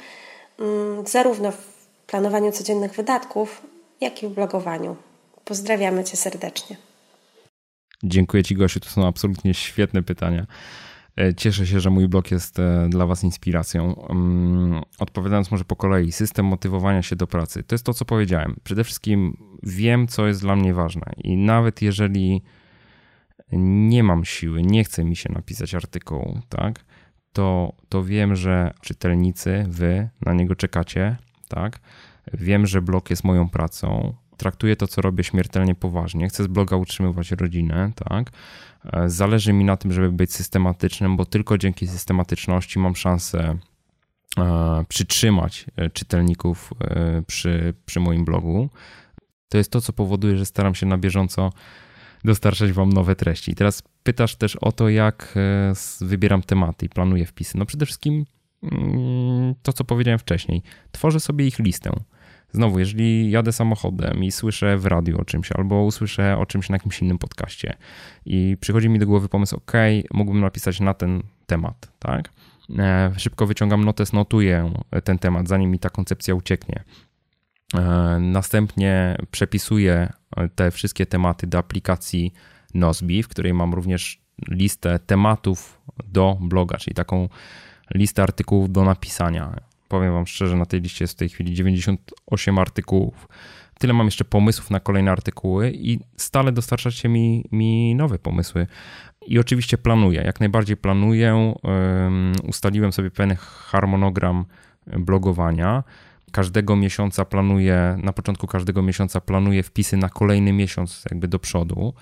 [1.06, 3.62] zarówno w planowaniu codziennych wydatków,
[4.02, 4.96] jak i w blogowaniu.
[5.46, 6.78] Pozdrawiamy Cię serdecznie.
[8.04, 8.80] Dziękuję Ci, Gosiu.
[8.80, 10.46] To są absolutnie świetne pytania.
[11.18, 14.08] E, cieszę się, że mój blog jest e, dla Was inspiracją.
[14.10, 17.64] Mm, odpowiadając może po kolei, system motywowania się do pracy.
[17.64, 18.56] To jest to, co powiedziałem.
[18.64, 22.44] Przede wszystkim wiem, co jest dla mnie ważne, i nawet jeżeli
[23.52, 26.86] nie mam siły, nie chce mi się napisać artykułu, tak?
[27.34, 31.18] To, to wiem, że czytelnicy, wy na niego czekacie,
[31.48, 31.80] tak?
[32.34, 34.16] Wiem, że blog jest moją pracą.
[34.38, 36.28] Traktuję to, co robię śmiertelnie poważnie.
[36.28, 38.32] Chcę z bloga utrzymywać rodzinę, tak?
[38.94, 43.58] E, zależy mi na tym, żeby być systematycznym, bo tylko dzięki systematyczności mam szansę
[44.38, 46.74] e, przytrzymać e, czytelników
[47.28, 48.70] przy, przy moim blogu.
[49.50, 51.52] To jest to, co powoduje, że staram się na bieżąco
[52.24, 53.56] dostarczać Wam nowe treści.
[53.56, 55.36] Teraz pytasz też o to, jak
[56.02, 57.58] wybieram tematy i planuję wpisy.
[57.58, 58.26] No przede wszystkim
[58.64, 60.62] mm, to, co powiedziałem wcześniej.
[60.92, 61.92] Tworzę sobie ich listę.
[62.52, 66.76] Znowu, jeżeli jadę samochodem i słyszę w radiu o czymś, albo usłyszę o czymś na
[66.76, 67.74] jakimś innym podcaście
[68.26, 69.72] i przychodzi mi do głowy pomysł, ok,
[70.14, 72.30] mógłbym napisać na ten temat, tak?
[72.80, 76.84] E, szybko wyciągam notes, notuję ten temat, zanim mi ta koncepcja ucieknie.
[77.74, 77.82] E,
[78.20, 80.14] następnie przepisuję
[80.56, 82.34] te wszystkie tematy do aplikacji
[82.74, 87.30] Nozbi, w której mam również listę tematów do bloga, czyli taką
[87.96, 89.56] listę artykułów do napisania.
[89.88, 93.28] Powiem Wam szczerze, na tej liście jest w tej chwili 98 artykułów.
[93.80, 98.68] Tyle mam jeszcze pomysłów na kolejne artykuły i stale dostarczacie mi, mi nowe pomysły.
[99.28, 101.54] I oczywiście planuję, jak najbardziej planuję.
[102.44, 104.46] Ustaliłem sobie pewien harmonogram
[104.88, 105.84] blogowania.
[106.32, 111.94] Każdego miesiąca planuję, na początku każdego miesiąca planuję wpisy na kolejny miesiąc, jakby do przodu.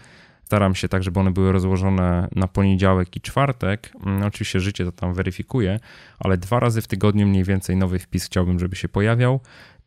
[0.44, 3.94] Staram się tak, żeby one były rozłożone na poniedziałek i czwartek.
[4.06, 5.80] Mm, oczywiście życie to tam weryfikuje,
[6.20, 9.40] ale dwa razy w tygodniu mniej więcej nowy wpis chciałbym, żeby się pojawiał.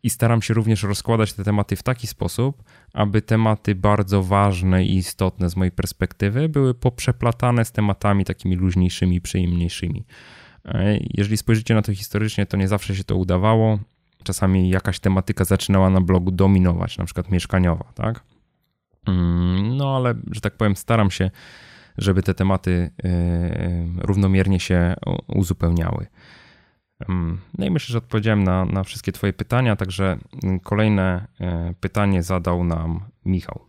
[0.03, 2.63] I staram się również rozkładać te tematy w taki sposób,
[2.93, 9.21] aby tematy bardzo ważne i istotne z mojej perspektywy były poprzeplatane z tematami takimi luźniejszymi,
[9.21, 10.05] przyjemniejszymi.
[10.65, 13.79] E, jeżeli spojrzycie na to historycznie, to nie zawsze się to udawało.
[14.29, 18.25] Czasami jakaś tematyka zaczynała na blogu dominować, na przykład mieszkaniowa, tak?
[19.07, 21.31] Mm, no ale, że tak powiem, staram się,
[21.99, 23.11] żeby te tematy e,
[23.99, 24.95] równomiernie się
[25.27, 26.07] uzupełniały.
[27.09, 30.19] Mm, no i myślę, że odpowiedziałem na, na wszystkie Twoje pytania, także
[30.63, 33.67] kolejne e, pytanie zadał nam Michał.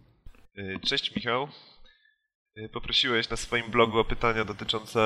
[0.81, 1.47] Cześć Michał.
[2.73, 4.99] Poprosiłeś na swoim blogu o pytania dotyczące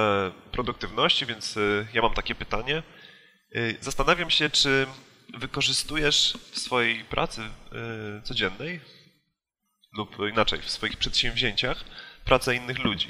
[0.52, 1.60] produktywności, więc
[1.94, 2.84] ja mam takie pytanie.
[3.82, 4.88] Zastanawiam się, czy
[5.38, 7.42] wykorzystujesz w swojej pracy
[8.24, 8.80] codziennej
[9.98, 11.86] lub inaczej, w swoich przedsięwzięciach
[12.26, 13.08] pracę innych ludzi.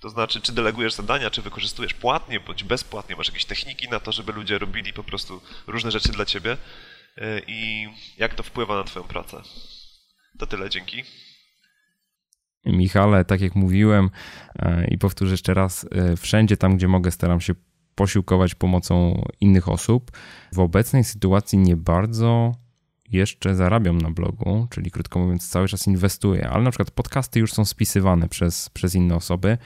[0.00, 4.12] To znaczy, czy delegujesz zadania, czy wykorzystujesz płatnie bądź bezpłatnie, masz jakieś techniki na to,
[4.12, 6.56] żeby ludzie robili po prostu różne rzeczy dla ciebie
[7.16, 7.88] e, i
[8.18, 9.42] jak to wpływa na twoją pracę.
[10.38, 11.02] To tyle, dzięki.
[12.66, 14.10] Michale, tak jak mówiłem
[14.58, 15.86] e, i powtórzę jeszcze raz,
[16.16, 17.54] wszędzie tam, gdzie mogę, staram się
[17.94, 20.10] posiłkować pomocą innych osób.
[20.52, 22.54] W obecnej sytuacji nie bardzo
[23.10, 27.52] jeszcze zarabiam na blogu, czyli krótko mówiąc, cały czas inwestuję, ale na przykład podcasty już
[27.52, 29.58] są spisywane przez, przez inne osoby.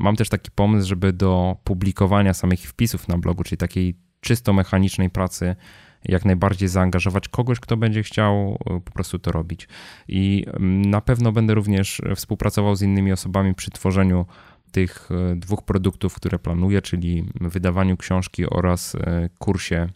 [0.00, 5.10] Mam też taki pomysł, żeby do publikowania samych wpisów na blogu, czyli takiej czysto mechanicznej
[5.10, 5.56] pracy,
[6.04, 9.68] jak najbardziej zaangażować kogoś, kto będzie chciał e, po prostu to robić.
[10.08, 14.26] I mm, na pewno będę również współpracował z innymi osobami przy tworzeniu
[14.72, 19.88] tych e, dwóch produktów, które planuję, czyli wydawaniu książki oraz e, kursie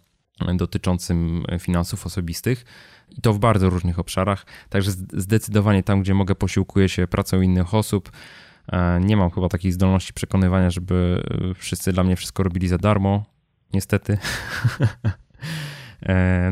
[0.54, 2.64] dotyczącym finansów osobistych
[3.10, 4.46] i to w bardzo różnych obszarach.
[4.68, 8.10] Także zdecydowanie tam, gdzie mogę, posiłkuję się pracą innych osób.
[8.72, 11.22] E, nie mam chyba takiej zdolności przekonywania, żeby
[11.54, 13.24] wszyscy dla mnie wszystko robili za darmo.
[13.72, 14.18] Niestety.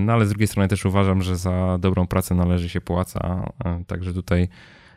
[0.00, 3.50] No ale z drugiej strony też uważam, że za dobrą pracę należy się płaca.
[3.86, 4.48] Także tutaj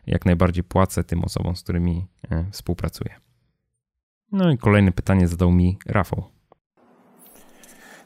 [0.08, 2.08] jak najbardziej płacę tym osobom, z którymi
[2.52, 3.16] współpracuję.
[4.32, 6.38] No i kolejne pytanie zadał mi Rafał.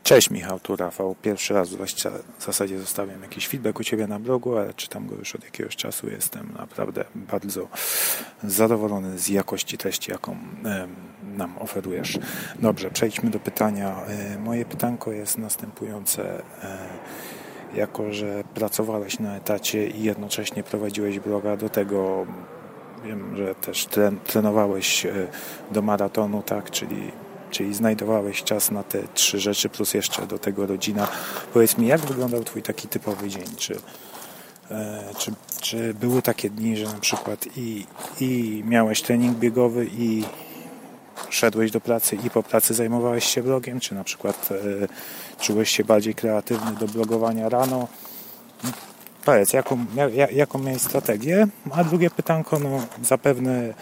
[0.04, 1.16] Cześć Michał, tu Rafał.
[1.22, 1.70] Pierwszy raz
[2.39, 5.76] w zasadzie zostawiam jakiś feedback u Ciebie na blogu, ale czytam go już od jakiegoś
[5.76, 6.10] czasu.
[6.10, 7.68] Jestem naprawdę bardzo
[8.43, 10.38] zadowolony z jakości treści, jaką
[11.24, 12.20] nam oferujesz.
[12.60, 14.06] Dobrze, przejdźmy do pytania.
[14.06, 16.43] E, moje pytanko jest następujące.
[17.76, 22.26] Jako, że pracowałeś na etacie i jednocześnie prowadziłeś bloga, do tego
[23.05, 23.88] wiem, że też
[24.28, 25.11] trenowałeś e,
[25.72, 27.11] do maratonu, tak, czyli
[27.51, 31.07] czyli znajdowałeś czas na te trzy rzeczy, plus jeszcze do tego rodzina.
[31.53, 33.45] Powiedz mi, jak wyglądał Twój taki typowy dzień?
[33.57, 33.76] Czy,
[34.72, 37.86] e, czy, czy były takie dni, że na przykład i,
[38.19, 40.24] i miałeś trening biegowy i
[41.30, 44.88] szedłeś do pracy i po pracy zajmowałeś się blogiem, czy na przykład e,
[45.43, 47.88] czułeś się bardziej kreatywny do blogowania rano?
[49.26, 49.86] Powiedz, jaką,
[50.32, 51.47] jaką miałeś strategię?
[51.72, 53.74] A drugie pytanko, no zapewne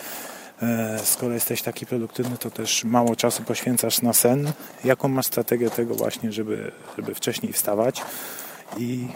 [0.62, 4.52] E, skoro jesteś taki produktywny, to też mało czasu poświęcasz na sen.
[4.84, 8.02] Jaką masz strategię tego właśnie, żeby, żeby wcześniej wstawać
[8.78, 9.08] i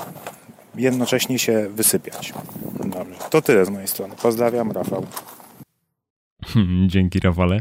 [0.75, 2.33] jednocześnie się wysypiać?
[2.85, 4.15] Dobrze, to tyle z mojej strony.
[4.21, 5.05] Pozdrawiam, Rafał.
[6.87, 7.59] Dzięki, Rafale.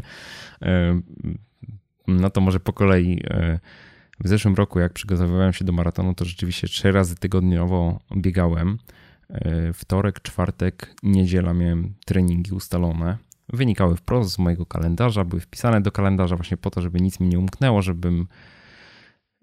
[0.63, 1.01] E,
[2.07, 3.23] No to może po kolei.
[4.19, 8.77] W zeszłym roku, jak przygotowywałem się do maratonu, to rzeczywiście trzy razy tygodniowo biegałem.
[9.73, 13.17] Wtorek, czwartek, niedziela miałem treningi ustalone.
[13.53, 17.27] Wynikały wprost z mojego kalendarza, były wpisane do kalendarza właśnie po to, żeby nic mi
[17.27, 18.27] nie umknęło, żebym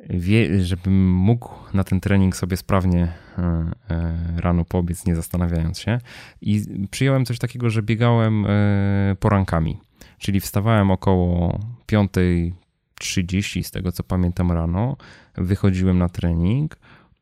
[0.08, 3.42] wie, żebym mógł na ten trening sobie sprawnie e,
[3.90, 5.98] e, rano pobiec, nie zastanawiając się.
[6.40, 9.80] I przyjąłem coś takiego, że biegałem e, porankami,
[10.20, 14.96] czyli wstawałem około 5.30 z tego co pamiętam rano,
[15.34, 16.76] wychodziłem na trening,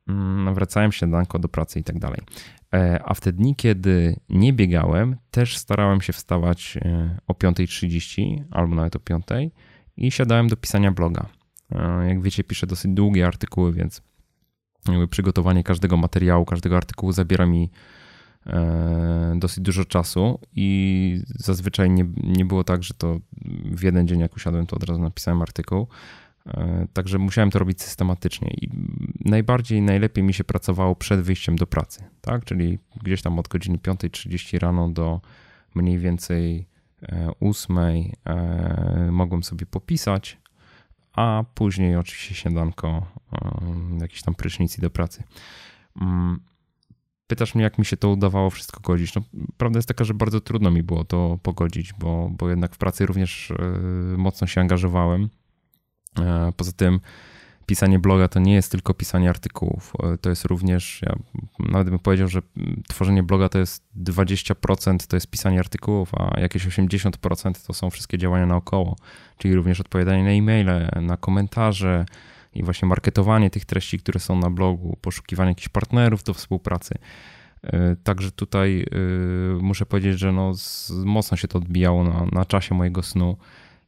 [0.09, 2.21] mm, wracałem śniadanko do pracy i tak dalej.
[3.05, 6.79] A w te dni, kiedy nie biegałem, też starałem się wstawać
[7.27, 9.51] o 5.30 albo nawet o 5.00
[9.97, 11.27] i siadałem do pisania bloga.
[11.73, 14.03] E, jak wiecie, piszę dosyć długie artykuły, więc
[15.11, 17.98] przygotowanie każdego materiału, każdego artykułu zabiera mi e,
[19.37, 23.21] dosyć dużo czasu i zazwyczaj nie, nie było tak, że to
[23.65, 25.89] w jeden dzień jak usiadłem, to od razu napisałem artykuł.
[26.47, 28.69] E, także musiałem to robić systematycznie i
[29.25, 32.45] najbardziej, najlepiej mi się pracowało przed wyjściem do pracy, tak?
[32.45, 35.21] Czyli gdzieś tam od godziny 5.30 rano do
[35.75, 36.67] mniej więcej
[37.41, 37.77] 8
[39.11, 40.39] mogłem sobie popisać,
[41.13, 43.07] a później oczywiście śniadanko,
[44.01, 45.23] jakiś tam prysznic i do pracy.
[47.29, 49.15] Pytasz mnie, jak mi się to udawało wszystko godzić.
[49.15, 49.23] No,
[49.57, 53.07] prawda jest taka, że bardzo trudno mi było to pogodzić, bo, bo jednak w pracy
[53.07, 53.55] również e,
[54.17, 55.29] mocno się angażowałem.
[56.21, 57.01] E, poza tym
[57.67, 59.93] pisanie bloga to nie jest tylko pisanie artykułów.
[60.03, 61.17] E, to jest również, ja
[61.59, 62.43] nawet bym powiedział, że
[62.89, 68.19] tworzenie bloga to jest 20% to jest pisanie artykułów, a jakieś 80% to są wszystkie
[68.19, 68.97] działania naokoło,
[69.39, 72.07] czyli również odpowiadanie na e-maile, na komentarze
[72.55, 76.95] i właśnie marketowanie tych treści, które są na blogu, poszukiwanie jakichś partnerów do współpracy.
[77.63, 80.53] E, także tutaj e, muszę powiedzieć, że no,
[81.05, 83.37] mocno się to odbijało na, na czasie mojego snu.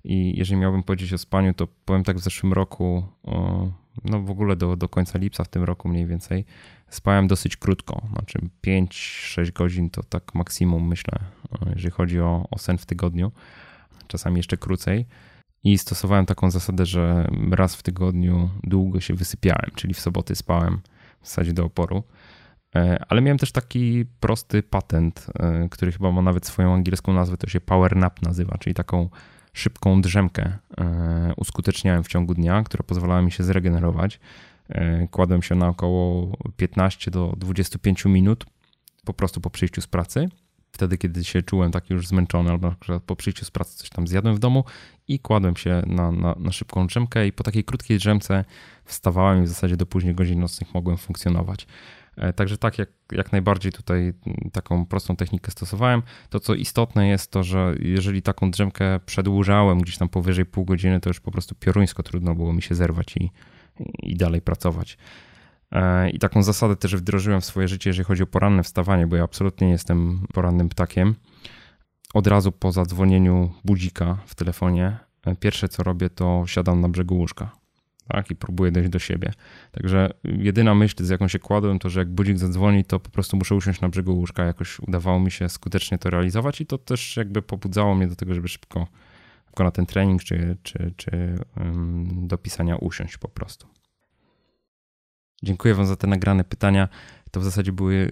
[0.05, 3.05] I jeżeli miałbym powiedzieć o spaniu, to powiem tak w zeszłym roku,
[4.05, 6.45] no w ogóle do, do końca lipca w tym roku mniej więcej,
[6.89, 8.03] spałem dosyć krótko.
[8.13, 11.19] Znaczy 5-6 godzin to tak maksimum myślę,
[11.75, 13.33] jeżeli chodzi o, o sen w tygodniu.
[14.07, 15.07] Czasami jeszcze krócej.
[15.65, 20.81] I stosowałem taką zasadę, że raz w tygodniu długo się wysypiałem, czyli w soboty spałem
[21.21, 22.03] w zasadzie do oporu.
[22.77, 27.37] E, ale miałem też taki prosty patent, e, który chyba ma nawet swoją angielską nazwę,
[27.37, 29.09] to się power nap nazywa, czyli taką
[29.53, 34.21] szybką drzemkę e, uskuteczniałem w ciągu dnia, która pozwalała mi się zregenerować.
[35.11, 38.45] Kładłem się na około 15 do 25 minut
[39.05, 40.29] po prostu po przyjściu z pracy.
[40.73, 42.75] Wtedy, kiedy się czułem taki już zmęczony, albo
[43.07, 44.65] po przyjściu z pracy coś tam zjadłem w domu
[45.09, 48.45] i kładłem się na, na, na szybką drzemkę i po takiej krótkiej drzemce
[48.85, 51.67] wstawałem i w zasadzie do późnych godzin nocnych mogłem funkcjonować.
[52.17, 54.13] E, także tak, jak, jak najbardziej tutaj
[54.53, 56.03] taką prostą technikę stosowałem.
[56.31, 61.01] To, co istotne jest to, że jeżeli taką drzemkę przedłużałem gdzieś tam powyżej pół godziny,
[61.01, 63.31] to już po prostu pioruńsko trudno było mi się zerwać i,
[64.03, 64.99] i dalej pracować.
[65.73, 69.17] E, I taką zasadę też wdrożyłem w swoje życie, jeżeli chodzi o poranne wstawanie, bo
[69.17, 71.15] ja absolutnie nie jestem porannym ptakiem.
[72.15, 77.17] Od razu po zadzwonieniu budzika w telefonie, e, pierwsze co robię, to siadam na brzegu
[77.17, 77.61] łóżka
[78.13, 79.33] tak, i próbuję dojść do siebie.
[79.73, 83.37] Także jedyna myśl, z jaką się kładłem, to że jak budzik zadzwoni, to po prostu
[83.37, 84.45] muszę usiąść na brzegu łóżka.
[84.45, 88.35] Jakoś udawało mi się skutecznie to realizować i to też jakby pobudzało mnie do tego,
[88.35, 88.87] żeby szybko,
[89.47, 93.67] szybko na ten trening czy, czy, czy um, do pisania usiąść po prostu.
[95.43, 96.89] Dziękuję Wam za te nagrane pytania.
[97.31, 98.11] To w zasadzie były y,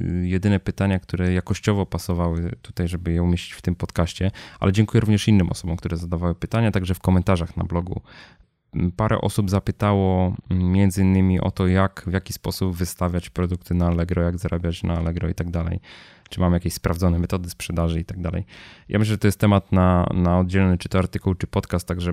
[0.00, 4.30] y, jedyne pytania, które jakościowo pasowały tutaj, żeby je umieścić w tym podcaście,
[4.60, 8.02] ale dziękuję również innym osobom, które zadawały pytania, także w komentarzach na blogu
[8.96, 14.22] Parę osób zapytało między innymi o to, jak, w jaki sposób wystawiać produkty na Allegro,
[14.22, 15.80] jak zarabiać na Allegro i tak dalej.
[16.28, 18.44] Czy mam jakieś sprawdzone metody sprzedaży i tak dalej.
[18.88, 22.12] Ja myślę, że to jest temat na, na oddzielny czy to artykuł, czy podcast, także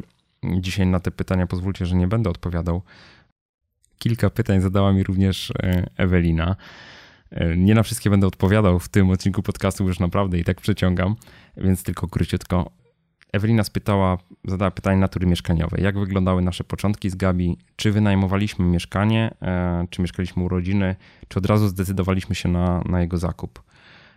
[0.59, 2.81] dzisiaj na te pytania pozwólcie, że nie będę odpowiadał.
[3.99, 6.55] Kilka pytań zadała mi również e, Ewelina.
[7.31, 11.15] E, nie na wszystkie będę odpowiadał w tym odcinku podcastu, już naprawdę i tak przeciągam,
[11.57, 12.71] więc tylko króciutko.
[13.33, 15.83] Ewelina spytała, zadała pytanie natury mieszkaniowej.
[15.83, 17.57] Jak wyglądały nasze początki z Gabi?
[17.75, 20.95] Czy wynajmowaliśmy mieszkanie, e, czy mieszkaliśmy u rodziny,
[21.27, 23.63] czy od razu zdecydowaliśmy się na, na jego zakup?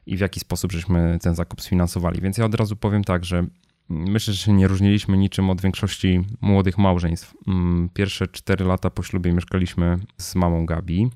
[0.07, 2.21] I w jaki sposób żeśmy ten zakup sfinansowali?
[2.21, 3.47] Więc ja od razu powiem tak, że
[3.91, 7.35] myślę, że się nie różniliśmy niczym od większości młodych małżeństw.
[7.49, 11.11] Mm, pierwsze cztery lata po ślubie mieszkaliśmy z mamą Gabi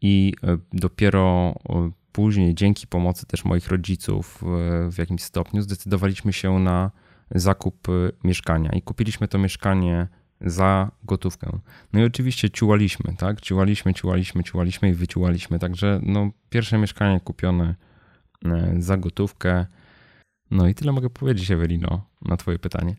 [0.00, 4.42] i e, dopiero e, później, dzięki pomocy też moich rodziców
[4.90, 6.90] w jakimś stopniu, zdecydowaliśmy się na
[7.30, 7.88] zakup
[8.24, 10.08] mieszkania i kupiliśmy to mieszkanie
[10.40, 11.58] za gotówkę.
[11.92, 13.40] No i oczywiście ciułaliśmy, tak?
[13.40, 15.58] Ciułaliśmy, ciułaliśmy, ciułaliśmy i wyciułaliśmy.
[15.58, 17.74] Także no, pierwsze mieszkanie kupione
[18.44, 19.66] e, za gotówkę.
[20.54, 22.96] No i tyle mogę powiedzieć, Ewelino, na Twoje pytanie.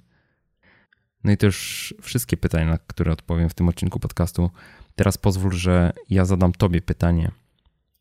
[1.23, 4.49] No i to już wszystkie pytania, na które odpowiem w tym odcinku podcastu.
[4.95, 7.31] Teraz pozwól, że ja zadam Tobie pytanie.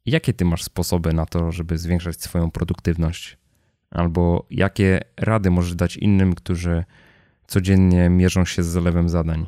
[0.07, 3.38] Jakie Ty masz sposoby na to, żeby zwiększać swoją produktywność?
[3.90, 6.84] Albo jakie rady możesz dać innym, którzy
[7.46, 9.46] codziennie mierzą się z zalewem zadań?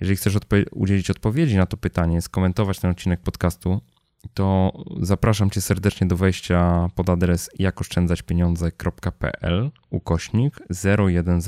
[0.00, 3.80] Jeżeli chcesz odpo- udzielić odpowiedzi na to pytanie, skomentować ten odcinek podcastu,
[4.34, 11.44] to zapraszam Cię serdecznie do wejścia pod adres jakoszczędzaćpieniądze.pl ukośnik 010.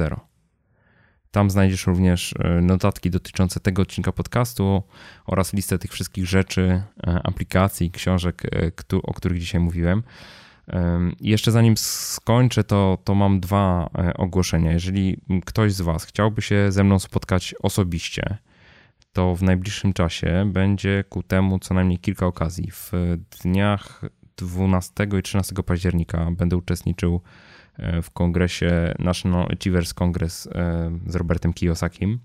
[1.30, 4.82] Tam znajdziesz również e, notatki dotyczące tego odcinka podcastu
[5.26, 10.02] oraz listę tych wszystkich rzeczy, e, aplikacji, książek, e, o których dzisiaj mówiłem.
[11.20, 14.72] Jeszcze zanim skończę, to, to mam dwa ogłoszenia.
[14.72, 18.38] Jeżeli ktoś z Was chciałby się ze mną spotkać osobiście,
[19.12, 22.70] to w najbliższym czasie będzie ku temu co najmniej kilka okazji.
[22.70, 22.92] W
[23.42, 24.02] dniach
[24.36, 27.20] 12 i 13 października będę uczestniczył
[27.76, 32.18] e, w kongresie National Achievers Congress e, z Robertem Kiyosakim.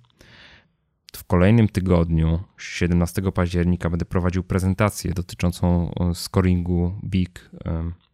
[1.15, 7.49] W kolejnym tygodniu, 17 października, będę prowadził prezentację dotyczącą e, scoringu BIG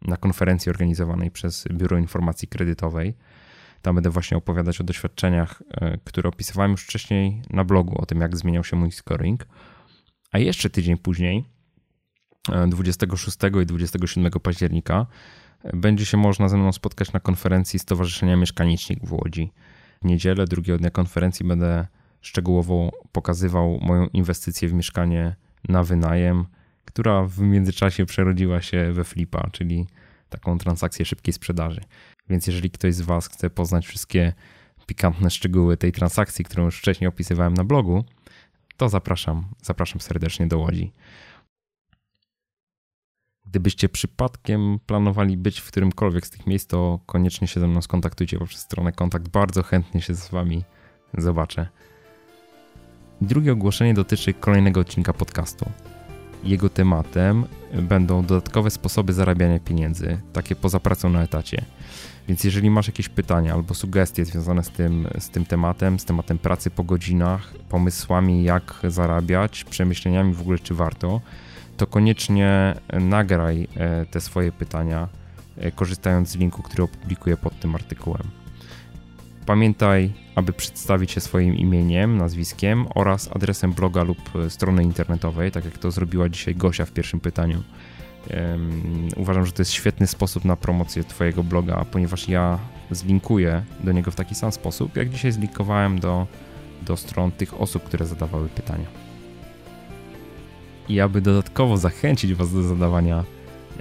[0.02, 3.14] na konferencji organizowanej przez Biuro Informacji Kredytowej.
[3.82, 8.20] Tam będę właśnie opowiadać o doświadczeniach, e, które opisywałem już wcześniej na blogu, o tym
[8.20, 9.46] jak zmieniał się mój scoring.
[10.32, 11.44] A jeszcze tydzień później,
[12.68, 15.06] 26 e, i 27 października,
[15.64, 19.52] e, będzie się można ze mną spotkać na konferencji Stowarzyszenia Mieszkanicznik w Łodzi.
[20.02, 21.86] W niedzielę, drugiego dnia konferencji, będę
[22.20, 25.36] szczegółowo pokazywał moją inwestycję w mieszkanie
[25.68, 26.46] na wynajem,
[26.84, 29.86] która w międzyczasie przerodziła się we flipa, czyli
[30.32, 31.80] taką transakcję szybkiej sprzedaży.
[32.28, 34.32] Więc jeżeli ktoś z Was chce poznać wszystkie
[34.86, 38.04] pikantne szczegóły tej transakcji, którą już wcześniej opisywałem na blogu,
[38.76, 40.92] to zapraszam, zapraszam serdecznie do Łodzi.
[43.46, 48.38] Gdybyście przypadkiem planowali być w którymkolwiek z tych miejsc, to koniecznie się ze mną skontaktujcie
[48.38, 49.28] poprzez stronę kontakt.
[49.28, 50.64] Bardzo chętnie się z Wami
[51.18, 51.68] zobaczę.
[53.20, 55.91] Drugie ogłoszenie dotyczy kolejnego odcinka podcastu.
[56.44, 61.64] Jego tematem będą dodatkowe sposoby zarabiania pieniędzy, takie poza pracą na etacie.
[62.28, 66.38] Więc jeżeli masz jakieś pytania albo sugestie związane z tym, z tym tematem, z tematem
[66.38, 71.20] pracy po godzinach, pomysłami jak zarabiać, przemyśleniami w ogóle czy warto,
[71.76, 75.08] to koniecznie nagraj e, te swoje pytania,
[75.56, 78.41] e, korzystając z linku, który opublikuję pod tym artykułem.
[79.46, 85.64] Pamiętaj, aby przedstawić się swoim imieniem, nazwiskiem oraz adresem bloga lub e, strony internetowej, tak
[85.64, 87.62] jak to zrobiła dzisiaj Gosia w pierwszym pytaniu.
[89.16, 92.58] Uważam, że to jest świetny sposób na promocję Twojego bloga, ponieważ ja
[92.90, 96.26] zlinkuję do niego w taki sam sposób, jak dzisiaj zlinkowałem do,
[96.82, 98.86] do stron tych osób, które zadawały pytania.
[100.88, 103.24] I aby dodatkowo zachęcić Was do zadawania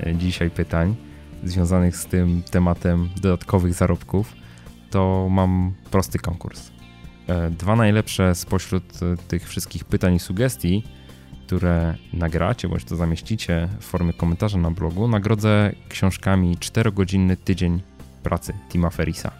[0.03, 0.95] e, dzisiaj pytań
[1.43, 4.40] związanych z tym tematem dodatkowych zarobków,
[4.91, 6.71] to mam prosty konkurs.
[7.27, 10.83] E, dwa najlepsze spośród e, tych wszystkich pytań i sugestii
[11.51, 17.81] które nagracie bądź to zamieścicie w formie komentarza na blogu, nagrodzę książkami 4-godzinny tydzień
[18.23, 19.31] pracy Tima Ferisa.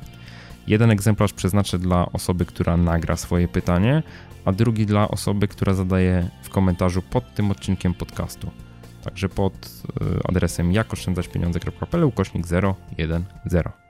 [0.67, 4.03] Jeden egzemplarz przeznaczę dla osoby, która nagra swoje pytanie,
[4.45, 8.51] a drugi dla osoby, która zadaje w komentarzu pod tym odcinkiem podcastu.
[9.03, 9.53] Także pod
[10.01, 13.80] e, adresem jakoszczędzaćpieniądze.pl ukośnik 010.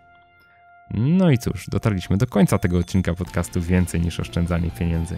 [0.94, 5.18] No i cóż, dotarliśmy do końca tego odcinka podcastu więcej niż oszczędzanie pieniędzy.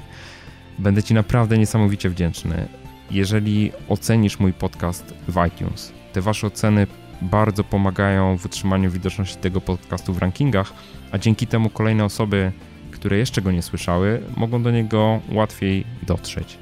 [0.79, 2.67] Będę Ci naprawdę niesamowicie wdzięczny
[3.11, 5.93] jeżeli ocenisz mój podcast w iTunes.
[6.13, 6.87] Te wasze oceny
[7.21, 10.73] bardzo pomagają w utrzymaniu widoczności tego podcastu w rankingach,
[11.11, 12.51] a dzięki temu kolejne osoby,
[12.91, 16.57] które jeszcze go nie słyszały, mogą do niego łatwiej dotrzeć.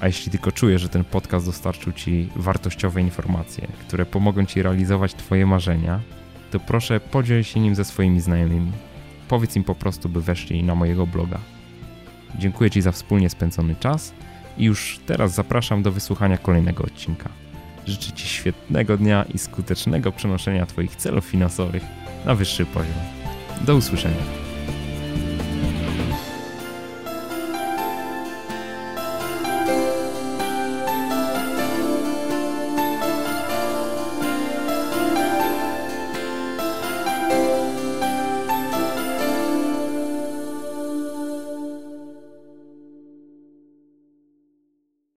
[0.00, 5.14] A jeśli tylko czujesz, że ten podcast dostarczył Ci wartościowe informacje, które pomogą Ci realizować
[5.14, 6.00] Twoje marzenia,
[6.54, 8.72] to proszę podziel się nim ze swoimi znajomymi.
[9.28, 11.38] Powiedz im po prostu, by weszli na mojego bloga.
[12.38, 14.12] Dziękuję Ci za wspólnie spędzony czas
[14.58, 17.28] i już teraz zapraszam do wysłuchania kolejnego odcinka.
[17.86, 21.82] Życzę Ci świetnego dnia i skutecznego przenoszenia Twoich celów finansowych
[22.26, 22.94] na wyższy poziom.
[23.60, 24.53] Do usłyszenia.